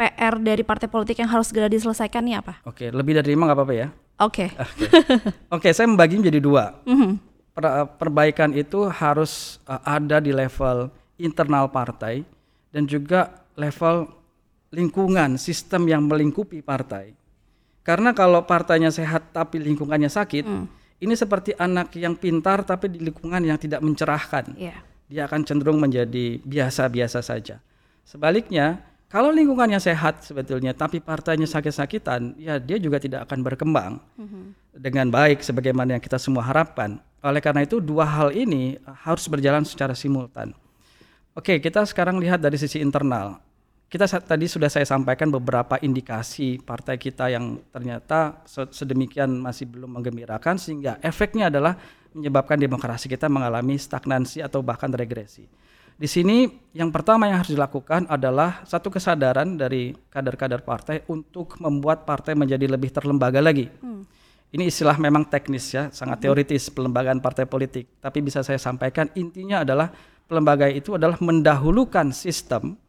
PR 0.00 0.40
dari 0.40 0.64
partai 0.64 0.88
politik 0.88 1.20
yang 1.20 1.28
harus 1.28 1.52
segera 1.52 1.68
diselesaikan 1.68 2.24
nih 2.24 2.40
apa? 2.40 2.64
Oke, 2.64 2.88
lebih 2.88 3.20
dari 3.20 3.36
lima 3.36 3.44
nggak 3.44 3.58
apa-apa 3.60 3.74
ya? 3.76 3.88
Oke. 4.24 4.48
Okay. 4.48 4.48
Oke, 5.52 5.68
okay. 5.68 5.72
saya 5.76 5.84
membagi 5.84 6.16
menjadi 6.16 6.40
dua. 6.40 6.80
Mm 6.88 6.96
-hmm. 6.96 7.12
per 7.52 7.64
perbaikan 8.00 8.56
itu 8.56 8.88
harus 8.88 9.60
uh, 9.68 9.84
ada 9.84 10.16
di 10.24 10.32
level 10.32 10.88
internal 11.20 11.68
partai 11.68 12.24
dan 12.72 12.88
juga 12.88 13.44
level 13.60 14.08
lingkungan, 14.72 15.36
sistem 15.36 15.84
yang 15.84 16.08
melingkupi 16.08 16.64
partai. 16.64 17.12
Karena 17.84 18.16
kalau 18.16 18.46
partainya 18.48 18.88
sehat 18.88 19.36
tapi 19.36 19.60
lingkungannya 19.60 20.08
sakit, 20.08 20.46
mm. 20.48 20.64
ini 21.04 21.12
seperti 21.12 21.52
anak 21.60 21.92
yang 22.00 22.16
pintar 22.16 22.64
tapi 22.64 22.88
di 22.88 23.04
lingkungan 23.04 23.44
yang 23.44 23.60
tidak 23.60 23.84
mencerahkan. 23.84 24.56
Yeah. 24.56 24.80
Dia 25.10 25.28
akan 25.28 25.44
cenderung 25.44 25.76
menjadi 25.76 26.38
biasa-biasa 26.40 27.20
saja. 27.20 27.58
Sebaliknya, 28.06 28.89
kalau 29.10 29.34
lingkungannya 29.34 29.82
sehat 29.82 30.22
sebetulnya, 30.22 30.70
tapi 30.70 31.02
partainya 31.02 31.42
sakit-sakitan, 31.42 32.38
ya 32.38 32.62
dia 32.62 32.78
juga 32.78 33.02
tidak 33.02 33.26
akan 33.26 33.42
berkembang 33.42 33.92
mm-hmm. 34.14 34.44
dengan 34.78 35.10
baik 35.10 35.42
sebagaimana 35.42 35.98
yang 35.98 36.02
kita 36.02 36.14
semua 36.14 36.46
harapkan. 36.46 37.02
Oleh 37.18 37.42
karena 37.42 37.66
itu 37.66 37.82
dua 37.82 38.06
hal 38.06 38.30
ini 38.30 38.78
harus 39.02 39.26
berjalan 39.26 39.66
secara 39.66 39.98
simultan. 39.98 40.54
Oke, 41.34 41.58
kita 41.58 41.82
sekarang 41.90 42.22
lihat 42.22 42.38
dari 42.38 42.54
sisi 42.54 42.78
internal. 42.78 43.42
Kita 43.90 44.06
tadi 44.06 44.46
sudah 44.46 44.70
saya 44.70 44.86
sampaikan 44.86 45.26
beberapa 45.34 45.74
indikasi 45.82 46.62
partai 46.62 46.94
kita 46.94 47.34
yang 47.34 47.58
ternyata 47.74 48.46
sedemikian 48.46 49.42
masih 49.42 49.66
belum 49.66 49.90
menggembirakan 49.98 50.54
sehingga 50.54 51.02
efeknya 51.02 51.50
adalah 51.50 51.74
menyebabkan 52.14 52.54
demokrasi 52.54 53.10
kita 53.10 53.26
mengalami 53.26 53.74
stagnansi 53.74 54.38
atau 54.46 54.62
bahkan 54.62 54.94
regresi. 54.94 55.50
Di 56.00 56.08
sini 56.08 56.48
yang 56.72 56.88
pertama 56.88 57.28
yang 57.28 57.44
harus 57.44 57.52
dilakukan 57.52 58.08
adalah 58.08 58.64
satu 58.64 58.88
kesadaran 58.88 59.60
dari 59.60 59.92
kader-kader 60.08 60.64
partai 60.64 61.04
untuk 61.12 61.60
membuat 61.60 62.08
partai 62.08 62.32
menjadi 62.32 62.72
lebih 62.72 62.88
terlembaga 62.88 63.44
lagi. 63.44 63.68
Hmm. 63.84 64.08
Ini 64.48 64.64
istilah 64.64 64.96
memang 64.96 65.28
teknis 65.28 65.68
ya, 65.76 65.92
sangat 65.92 66.16
hmm. 66.16 66.24
teoritis 66.24 66.72
pelembagaan 66.72 67.20
partai 67.20 67.44
politik. 67.44 68.00
Tapi 68.00 68.24
bisa 68.24 68.40
saya 68.40 68.56
sampaikan 68.56 69.12
intinya 69.12 69.60
adalah 69.60 69.92
pelembagaan 70.24 70.72
itu 70.72 70.96
adalah 70.96 71.20
mendahulukan 71.20 72.16
sistem, 72.16 72.80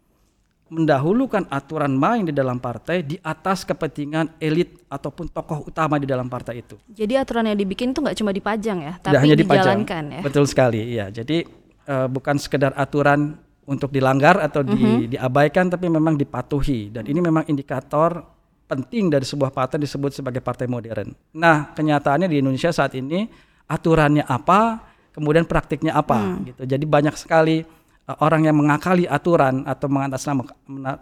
mendahulukan 0.71 1.51
aturan 1.51 1.91
main 1.91 2.23
di 2.23 2.31
dalam 2.31 2.63
partai 2.63 3.03
di 3.03 3.19
atas 3.19 3.67
kepentingan 3.67 4.39
elit 4.39 4.87
ataupun 4.87 5.27
tokoh 5.27 5.67
utama 5.67 5.99
di 5.99 6.07
dalam 6.07 6.31
partai 6.31 6.63
itu. 6.63 6.79
Jadi 6.87 7.19
aturan 7.19 7.43
yang 7.43 7.59
dibikin 7.59 7.91
itu 7.91 7.99
nggak 7.99 8.15
cuma 8.15 8.31
dipajang 8.31 8.79
ya, 8.87 8.93
tapi 9.03 9.19
hanya 9.19 9.35
dijalankan 9.35 9.83
dipajang. 9.83 10.05
ya. 10.15 10.21
Betul 10.23 10.47
sekali, 10.47 10.81
ya. 10.95 11.11
Jadi 11.11 11.59
uh, 11.87 12.07
bukan 12.09 12.35
sekedar 12.37 12.73
aturan 12.77 13.37
untuk 13.69 13.93
dilanggar 13.93 14.41
atau 14.41 14.65
di, 14.65 15.07
diabaikan 15.15 15.69
tapi 15.69 15.87
memang 15.87 16.17
dipatuhi 16.17 16.91
dan 16.91 17.05
ini 17.05 17.21
memang 17.21 17.45
indikator 17.47 18.25
penting 18.65 19.11
dari 19.11 19.27
sebuah 19.27 19.51
partai 19.51 19.83
disebut 19.83 20.15
sebagai 20.15 20.39
partai 20.39 20.65
modern. 20.65 21.11
Nah, 21.35 21.75
kenyataannya 21.75 22.31
di 22.31 22.39
Indonesia 22.39 22.71
saat 22.71 22.95
ini 22.95 23.27
aturannya 23.67 24.23
apa, 24.23 24.79
kemudian 25.11 25.43
praktiknya 25.43 25.95
apa 25.95 26.39
gitu. 26.47 26.63
Jadi 26.63 26.85
banyak 26.87 27.15
sekali 27.19 27.61
uh, 28.07 28.17
orang 28.23 28.47
yang 28.47 28.55
mengakali 28.55 29.05
aturan 29.05 29.67
atau 29.67 29.87
mengatasnamakan, 29.91 30.55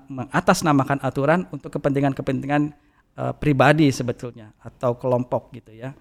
mengatasnamakan 0.10 0.98
aturan 1.06 1.39
untuk 1.54 1.70
kepentingan-kepentingan 1.78 2.74
uh, 3.22 3.34
pribadi 3.38 3.94
sebetulnya 3.94 4.50
atau 4.65 4.98
kelompok 4.98 5.54
gitu 5.54 5.74
ya 5.78 5.94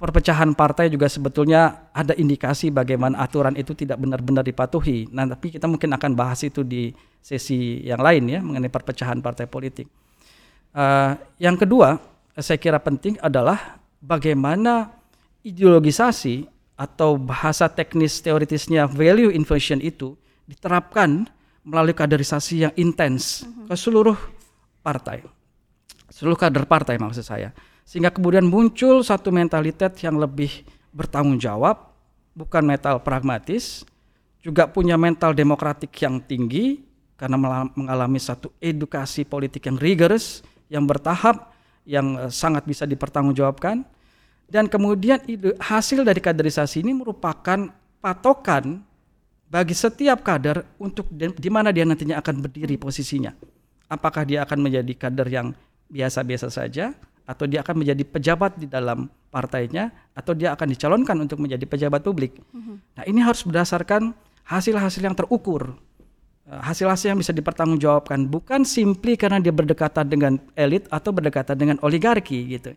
perpecahan 0.00 0.56
partai 0.56 0.88
juga 0.88 1.12
sebetulnya 1.12 1.92
ada 1.92 2.16
indikasi 2.16 2.72
bagaimana 2.72 3.20
aturan 3.20 3.52
itu 3.52 3.76
tidak 3.76 4.00
benar-benar 4.00 4.40
dipatuhi. 4.40 5.12
Nah, 5.12 5.28
tapi 5.28 5.52
kita 5.52 5.68
mungkin 5.68 5.92
akan 5.92 6.16
bahas 6.16 6.40
itu 6.40 6.64
di 6.64 6.88
sesi 7.20 7.84
yang 7.84 8.00
lain 8.00 8.24
ya 8.32 8.40
mengenai 8.40 8.72
perpecahan 8.72 9.20
partai 9.20 9.44
politik. 9.44 9.84
Uh, 10.72 11.20
yang 11.36 11.60
kedua, 11.60 12.00
saya 12.40 12.56
kira 12.56 12.80
penting 12.80 13.20
adalah 13.20 13.76
bagaimana 14.00 14.88
ideologisasi 15.44 16.48
atau 16.80 17.20
bahasa 17.20 17.68
teknis 17.68 18.24
teoritisnya 18.24 18.88
value 18.88 19.28
inversion 19.28 19.84
itu 19.84 20.16
diterapkan 20.48 21.28
melalui 21.60 21.92
kaderisasi 21.92 22.64
yang 22.64 22.72
intens 22.80 23.44
ke 23.68 23.76
seluruh 23.76 24.16
partai, 24.80 25.20
seluruh 26.08 26.40
kader 26.40 26.64
partai 26.64 26.96
maksud 26.96 27.20
saya 27.20 27.52
sehingga 27.90 28.14
kemudian 28.14 28.46
muncul 28.46 29.02
satu 29.02 29.34
mentalitas 29.34 29.98
yang 29.98 30.14
lebih 30.14 30.62
bertanggung 30.94 31.42
jawab, 31.42 31.90
bukan 32.38 32.62
mental 32.62 33.02
pragmatis, 33.02 33.82
juga 34.38 34.70
punya 34.70 34.94
mental 34.94 35.34
demokratik 35.34 35.90
yang 35.98 36.22
tinggi 36.22 36.86
karena 37.18 37.34
mengalami 37.74 38.22
satu 38.22 38.54
edukasi 38.62 39.26
politik 39.26 39.66
yang 39.66 39.74
rigorous, 39.74 40.46
yang 40.70 40.86
bertahap, 40.86 41.50
yang 41.82 42.14
eh, 42.14 42.30
sangat 42.30 42.62
bisa 42.62 42.86
dipertanggungjawabkan. 42.86 43.82
Dan 44.46 44.70
kemudian 44.70 45.18
hasil 45.58 46.06
dari 46.06 46.22
kaderisasi 46.22 46.86
ini 46.86 46.94
merupakan 46.94 47.74
patokan 47.98 48.86
bagi 49.50 49.74
setiap 49.74 50.22
kader 50.22 50.62
untuk 50.78 51.10
di 51.14 51.50
mana 51.50 51.74
dia 51.74 51.82
nantinya 51.82 52.22
akan 52.22 52.38
berdiri 52.38 52.78
posisinya. 52.78 53.34
Apakah 53.90 54.22
dia 54.22 54.46
akan 54.46 54.62
menjadi 54.62 54.94
kader 54.94 55.26
yang 55.26 55.54
biasa-biasa 55.90 56.54
saja 56.54 56.94
atau 57.26 57.44
dia 57.46 57.64
akan 57.64 57.84
menjadi 57.84 58.02
pejabat 58.04 58.58
di 58.58 58.66
dalam 58.66 59.08
partainya 59.30 59.94
atau 60.12 60.34
dia 60.34 60.52
akan 60.52 60.66
dicalonkan 60.74 61.16
untuk 61.22 61.38
menjadi 61.38 61.62
pejabat 61.64 62.02
publik. 62.02 62.34
Mm-hmm. 62.50 62.76
Nah, 62.98 63.04
ini 63.06 63.20
harus 63.22 63.46
berdasarkan 63.46 64.12
hasil-hasil 64.44 65.02
yang 65.02 65.14
terukur. 65.14 65.78
Eh, 66.50 66.60
hasil-hasil 66.60 67.14
yang 67.14 67.20
bisa 67.22 67.30
dipertanggungjawabkan 67.30 68.26
bukan 68.26 68.66
simply 68.66 69.14
karena 69.14 69.38
dia 69.38 69.54
berdekatan 69.54 70.10
dengan 70.10 70.32
elit 70.58 70.90
atau 70.90 71.14
berdekatan 71.14 71.56
dengan 71.56 71.76
oligarki 71.86 72.58
gitu. 72.58 72.74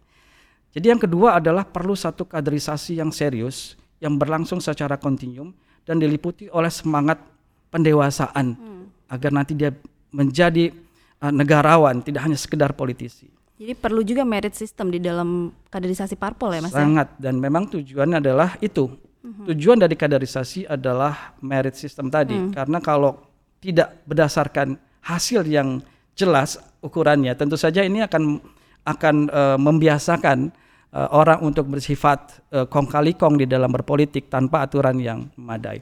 Jadi 0.73 0.86
yang 0.89 1.01
kedua 1.01 1.38
adalah 1.38 1.65
perlu 1.65 1.93
satu 1.93 2.25
kaderisasi 2.25 2.97
yang 2.97 3.13
serius 3.13 3.77
yang 4.01 4.17
berlangsung 4.17 4.58
secara 4.62 4.97
kontinum 4.97 5.53
dan 5.86 6.01
diliputi 6.01 6.49
oleh 6.49 6.69
semangat 6.69 7.21
pendewasaan 7.69 8.58
hmm. 8.58 8.84
agar 9.10 9.32
nanti 9.32 9.53
dia 9.53 9.69
menjadi 10.13 10.73
uh, 11.21 11.34
negarawan 11.34 12.01
tidak 12.01 12.25
hanya 12.25 12.38
sekedar 12.38 12.73
politisi. 12.73 13.29
Jadi 13.53 13.73
perlu 13.77 14.01
juga 14.01 14.25
merit 14.25 14.57
system 14.57 14.89
di 14.89 14.97
dalam 14.97 15.53
kaderisasi 15.69 16.17
parpol 16.17 16.57
ya 16.57 16.61
Mas? 16.65 16.73
Ya? 16.73 16.83
Sangat 16.83 17.13
dan 17.21 17.37
memang 17.37 17.69
tujuannya 17.69 18.17
adalah 18.17 18.57
itu. 18.59 18.89
Mm-hmm. 19.23 19.45
Tujuan 19.53 19.77
dari 19.79 19.95
kaderisasi 19.95 20.67
adalah 20.67 21.37
merit 21.39 21.77
system 21.79 22.11
tadi 22.11 22.35
mm. 22.35 22.51
karena 22.51 22.83
kalau 22.83 23.23
tidak 23.63 24.03
berdasarkan 24.03 24.75
hasil 24.99 25.47
yang 25.47 25.79
jelas 26.13 26.59
ukurannya 26.83 27.31
tentu 27.33 27.55
saja 27.55 27.81
ini 27.81 28.03
akan 28.03 28.43
akan 28.83 29.15
uh, 29.31 29.57
membiasakan 29.57 30.51
uh, 30.91 31.09
orang 31.15 31.39
untuk 31.39 31.71
bersifat 31.71 32.43
uh, 32.51 32.67
kong 32.67 32.91
kali 32.91 33.15
kong 33.15 33.39
di 33.39 33.47
dalam 33.47 33.71
berpolitik 33.71 34.27
tanpa 34.27 34.67
aturan 34.67 34.99
yang 34.99 35.31
memadai. 35.39 35.79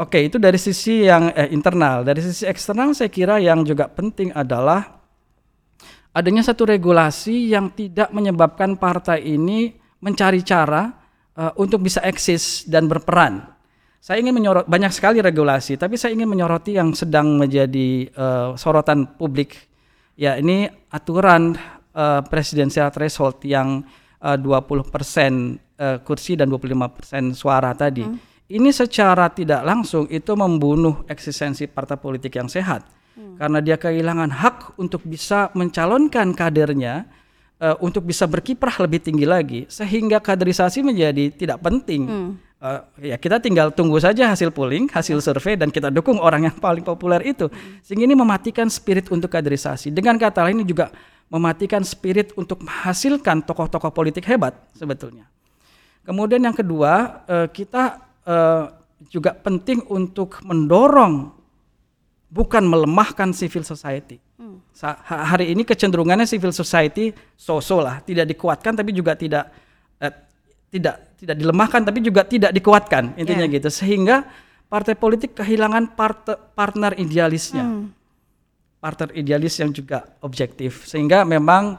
Oke, 0.00 0.24
itu 0.24 0.40
dari 0.40 0.56
sisi 0.56 1.04
yang 1.04 1.30
eh, 1.36 1.52
internal. 1.52 2.02
Dari 2.02 2.18
sisi 2.24 2.48
eksternal 2.48 2.96
saya 2.96 3.12
kira 3.12 3.36
yang 3.38 3.62
juga 3.62 3.86
penting 3.92 4.32
adalah 4.32 5.01
adanya 6.12 6.44
satu 6.44 6.68
regulasi 6.68 7.52
yang 7.52 7.72
tidak 7.72 8.12
menyebabkan 8.12 8.76
partai 8.76 9.24
ini 9.24 9.72
mencari 10.04 10.44
cara 10.44 10.92
uh, 11.36 11.52
untuk 11.56 11.80
bisa 11.84 12.04
eksis 12.04 12.68
dan 12.68 12.86
berperan. 12.86 13.48
Saya 14.02 14.18
ingin 14.18 14.34
menyorot 14.34 14.66
banyak 14.66 14.90
sekali 14.90 15.22
regulasi, 15.22 15.78
tapi 15.78 15.94
saya 15.94 16.12
ingin 16.12 16.26
menyoroti 16.26 16.74
yang 16.74 16.90
sedang 16.90 17.38
menjadi 17.38 18.10
uh, 18.18 18.50
sorotan 18.58 19.06
publik. 19.14 19.54
Ya, 20.18 20.36
ini 20.36 20.66
aturan 20.90 21.54
uh, 21.94 22.20
presidensial 22.26 22.90
threshold 22.90 23.38
yang 23.46 23.86
uh, 24.18 24.34
20% 24.34 24.90
uh, 25.78 25.98
kursi 26.02 26.34
dan 26.34 26.50
25% 26.50 27.30
suara 27.32 27.70
tadi. 27.78 28.02
Hmm. 28.02 28.18
Ini 28.52 28.68
secara 28.74 29.30
tidak 29.30 29.62
langsung 29.64 30.10
itu 30.10 30.34
membunuh 30.34 31.06
eksistensi 31.06 31.70
partai 31.70 31.96
politik 31.96 32.36
yang 32.36 32.50
sehat 32.50 32.84
hmm. 33.16 33.36
karena 33.40 33.58
dia 33.62 33.76
kehilangan 33.76 34.30
hak 34.30 34.56
untuk 34.80 35.02
bisa 35.04 35.48
mencalonkan 35.52 36.32
kadernya 36.32 37.08
uh, 37.62 37.76
untuk 37.78 38.02
bisa 38.02 38.26
berkiprah 38.26 38.74
lebih 38.82 38.98
tinggi 38.98 39.22
lagi 39.22 39.60
sehingga 39.70 40.18
kaderisasi 40.18 40.82
menjadi 40.82 41.30
tidak 41.30 41.62
penting. 41.62 42.02
Hmm. 42.10 42.32
Uh, 42.62 42.78
ya 43.02 43.18
kita 43.18 43.42
tinggal 43.42 43.74
tunggu 43.74 43.98
saja 43.98 44.30
hasil 44.30 44.54
polling, 44.54 44.86
hasil 44.86 45.18
hmm. 45.18 45.26
survei 45.26 45.54
dan 45.58 45.70
kita 45.70 45.90
dukung 45.90 46.18
orang 46.18 46.50
yang 46.50 46.56
paling 46.66 46.82
populer 46.82 47.22
itu. 47.22 47.46
Hmm. 47.46 47.78
Sehingga 47.86 48.04
ini 48.10 48.18
mematikan 48.18 48.66
spirit 48.66 49.06
untuk 49.14 49.30
kaderisasi. 49.30 49.94
Dengan 49.94 50.18
kata 50.18 50.46
lain 50.46 50.62
ini 50.62 50.66
juga 50.66 50.90
mematikan 51.32 51.80
spirit 51.80 52.36
untuk 52.36 52.60
menghasilkan 52.60 53.40
tokoh-tokoh 53.46 53.88
politik 53.88 54.28
hebat 54.28 54.52
sebetulnya. 54.76 55.24
Kemudian 56.02 56.42
yang 56.42 56.52
kedua, 56.52 57.24
uh, 57.24 57.48
kita 57.48 58.02
uh, 58.26 58.74
juga 59.08 59.34
penting 59.34 59.82
untuk 59.90 60.42
mendorong 60.44 61.41
bukan 62.32 62.64
melemahkan 62.64 63.36
civil 63.36 63.60
society. 63.60 64.16
Hmm. 64.40 64.64
Hari 65.04 65.52
ini 65.52 65.68
kecenderungannya 65.68 66.24
civil 66.24 66.48
society 66.48 67.12
so-so 67.36 67.84
lah, 67.84 68.00
tidak 68.00 68.24
dikuatkan 68.32 68.72
tapi 68.72 68.96
juga 68.96 69.12
tidak 69.12 69.52
eh, 70.00 70.14
tidak 70.72 71.20
tidak 71.20 71.36
dilemahkan 71.36 71.84
tapi 71.84 72.00
juga 72.00 72.24
tidak 72.24 72.56
dikuatkan 72.56 73.12
intinya 73.20 73.44
yeah. 73.44 73.54
gitu 73.60 73.68
sehingga 73.68 74.24
partai 74.72 74.96
politik 74.96 75.36
kehilangan 75.36 75.92
part 75.92 76.24
partner 76.56 76.96
idealisnya. 76.96 77.68
Hmm. 77.68 77.92
Partner 78.82 79.14
idealis 79.14 79.62
yang 79.62 79.70
juga 79.70 80.02
objektif 80.26 80.90
sehingga 80.90 81.22
memang 81.22 81.78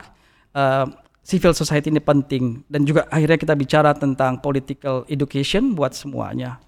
uh, 0.55 0.87
civil 1.19 1.51
society 1.51 1.91
ini 1.91 1.99
penting 1.99 2.63
dan 2.71 2.87
juga 2.87 3.11
akhirnya 3.11 3.35
kita 3.35 3.59
bicara 3.59 3.91
tentang 3.91 4.39
political 4.39 5.03
education 5.11 5.75
buat 5.75 5.91
semuanya. 5.91 6.63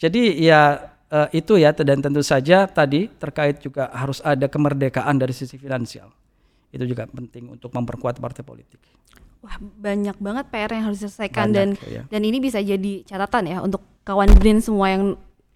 Jadi 0.00 0.40
ya 0.40 0.94
uh, 1.12 1.28
itu 1.32 1.56
ya 1.60 1.72
dan 1.72 2.00
tentu 2.00 2.20
saja 2.24 2.68
tadi 2.68 3.08
terkait 3.20 3.60
juga 3.60 3.92
harus 3.92 4.20
ada 4.24 4.48
kemerdekaan 4.48 5.16
dari 5.16 5.32
sisi 5.32 5.56
finansial. 5.56 6.12
Itu 6.68 6.84
juga 6.84 7.08
penting 7.08 7.48
untuk 7.56 7.72
memperkuat 7.72 8.20
partai 8.20 8.44
politik. 8.44 8.80
Wah, 9.40 9.56
banyak 9.56 10.18
banget 10.18 10.44
PR 10.50 10.70
yang 10.74 10.84
harus 10.90 10.98
diselesaikan 11.00 11.54
banyak, 11.54 11.56
dan 11.56 11.68
ya. 11.86 12.02
dan 12.10 12.20
ini 12.26 12.42
bisa 12.42 12.58
jadi 12.58 13.06
catatan 13.06 13.44
ya 13.46 13.58
untuk 13.62 13.80
kawan 14.02 14.28
Brain 14.36 14.58
semua 14.58 14.90
yang 14.90 15.04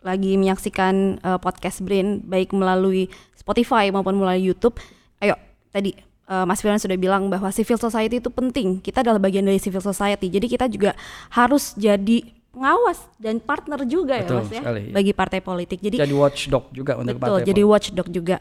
lagi 0.03 0.35
menyaksikan 0.39 1.19
uh, 1.23 1.39
podcast 1.39 1.83
Brain 1.83 2.23
baik 2.27 2.55
melalui 2.55 3.11
Spotify 3.39 3.91
maupun 3.91 4.19
melalui 4.19 4.51
YouTube. 4.51 4.79
Ayo, 5.19 5.39
tadi 5.71 5.95
uh, 6.31 6.47
Mas 6.47 6.63
Firman 6.63 6.79
sudah 6.79 6.99
bilang 6.99 7.31
bahwa 7.31 7.51
civil 7.51 7.79
society 7.79 8.19
itu 8.19 8.31
penting. 8.31 8.83
Kita 8.83 9.03
adalah 9.03 9.19
bagian 9.19 9.47
dari 9.47 9.59
civil 9.59 9.83
society. 9.83 10.31
Jadi 10.31 10.47
kita 10.47 10.67
juga 10.71 10.95
harus 11.35 11.75
jadi 11.79 12.42
pengawas 12.53 13.01
dan 13.17 13.41
partner 13.41 13.81
juga 13.89 14.21
ya, 14.21 14.29
betul, 14.29 14.37
ya 14.37 14.45
mas 14.45 14.53
ya 14.53 14.63
sekali, 14.63 14.83
ya. 14.85 14.93
bagi 14.93 15.13
partai 15.17 15.41
politik. 15.41 15.79
Jadi 15.81 15.97
jadi 15.99 16.15
watchdog 16.15 16.65
juga 16.71 16.93
untuk 17.01 17.17
betul, 17.17 17.41
partai. 17.41 17.49
jadi 17.49 17.63
watchdog 17.65 18.09
juga. 18.13 18.37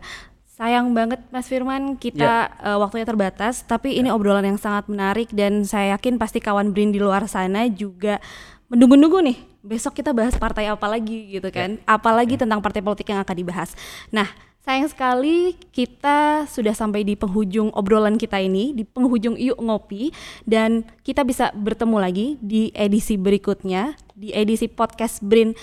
Sayang 0.51 0.93
banget 0.93 1.25
Mas 1.33 1.49
Firman 1.49 1.97
kita 1.97 2.51
yeah. 2.51 2.61
Ya. 2.61 2.75
uh, 2.75 2.77
waktunya 2.83 3.07
terbatas, 3.07 3.65
tapi 3.65 3.97
yeah. 3.97 4.05
ini 4.05 4.09
obrolan 4.13 4.45
yang 4.45 4.59
sangat 4.59 4.85
menarik 4.91 5.31
dan 5.33 5.65
saya 5.65 5.97
yakin 5.97 6.21
pasti 6.21 6.37
kawan 6.37 6.75
Brin 6.75 6.93
di 6.93 7.01
luar 7.01 7.25
sana 7.25 7.65
juga 7.71 8.21
menunggu-nunggu 8.69 9.19
nih 9.25 9.37
besok 9.65 9.97
kita 9.97 10.13
bahas 10.13 10.37
partai 10.37 10.69
apa 10.69 10.85
lagi 10.85 11.39
gitu 11.39 11.49
kan, 11.49 11.79
yeah. 11.79 11.95
apalagi 11.95 12.35
yeah. 12.35 12.41
tentang 12.45 12.59
partai 12.61 12.83
politik 12.83 13.09
yang 13.09 13.23
akan 13.23 13.35
dibahas. 13.41 13.73
Nah 14.13 14.27
Sayang 14.61 14.93
sekali 14.93 15.57
kita 15.73 16.45
sudah 16.45 16.77
sampai 16.77 17.01
di 17.01 17.17
penghujung 17.17 17.73
obrolan 17.73 18.21
kita 18.21 18.37
ini, 18.37 18.77
di 18.77 18.85
penghujung 18.85 19.33
Yuk 19.33 19.57
Ngopi 19.57 20.13
dan 20.45 20.85
kita 21.01 21.25
bisa 21.25 21.49
bertemu 21.57 21.97
lagi 21.97 22.27
di 22.45 22.69
edisi 22.77 23.17
berikutnya, 23.17 23.97
di 24.13 24.29
edisi 24.29 24.69
podcast 24.69 25.25
Brin 25.25 25.57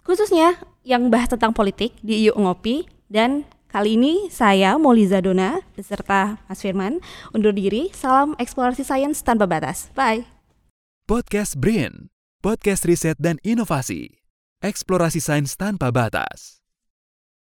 khususnya 0.00 0.56
yang 0.80 1.12
bahas 1.12 1.28
tentang 1.28 1.52
politik 1.52 1.92
di 2.00 2.24
Yuk 2.24 2.40
Ngopi 2.40 2.88
dan 3.12 3.44
kali 3.68 4.00
ini 4.00 4.32
saya 4.32 4.80
Moliza 4.80 5.20
Dona 5.20 5.60
beserta 5.76 6.40
Mas 6.48 6.64
Firman 6.64 7.04
undur 7.36 7.52
diri. 7.52 7.92
Salam 7.92 8.32
eksplorasi 8.40 8.80
sains 8.80 9.20
tanpa 9.20 9.44
batas. 9.44 9.92
Bye. 9.92 10.24
Podcast 11.04 11.60
Brin, 11.60 12.08
podcast 12.40 12.88
riset 12.88 13.20
dan 13.20 13.36
inovasi. 13.44 14.24
Eksplorasi 14.64 15.20
sains 15.20 15.52
tanpa 15.52 15.92
batas. 15.92 16.57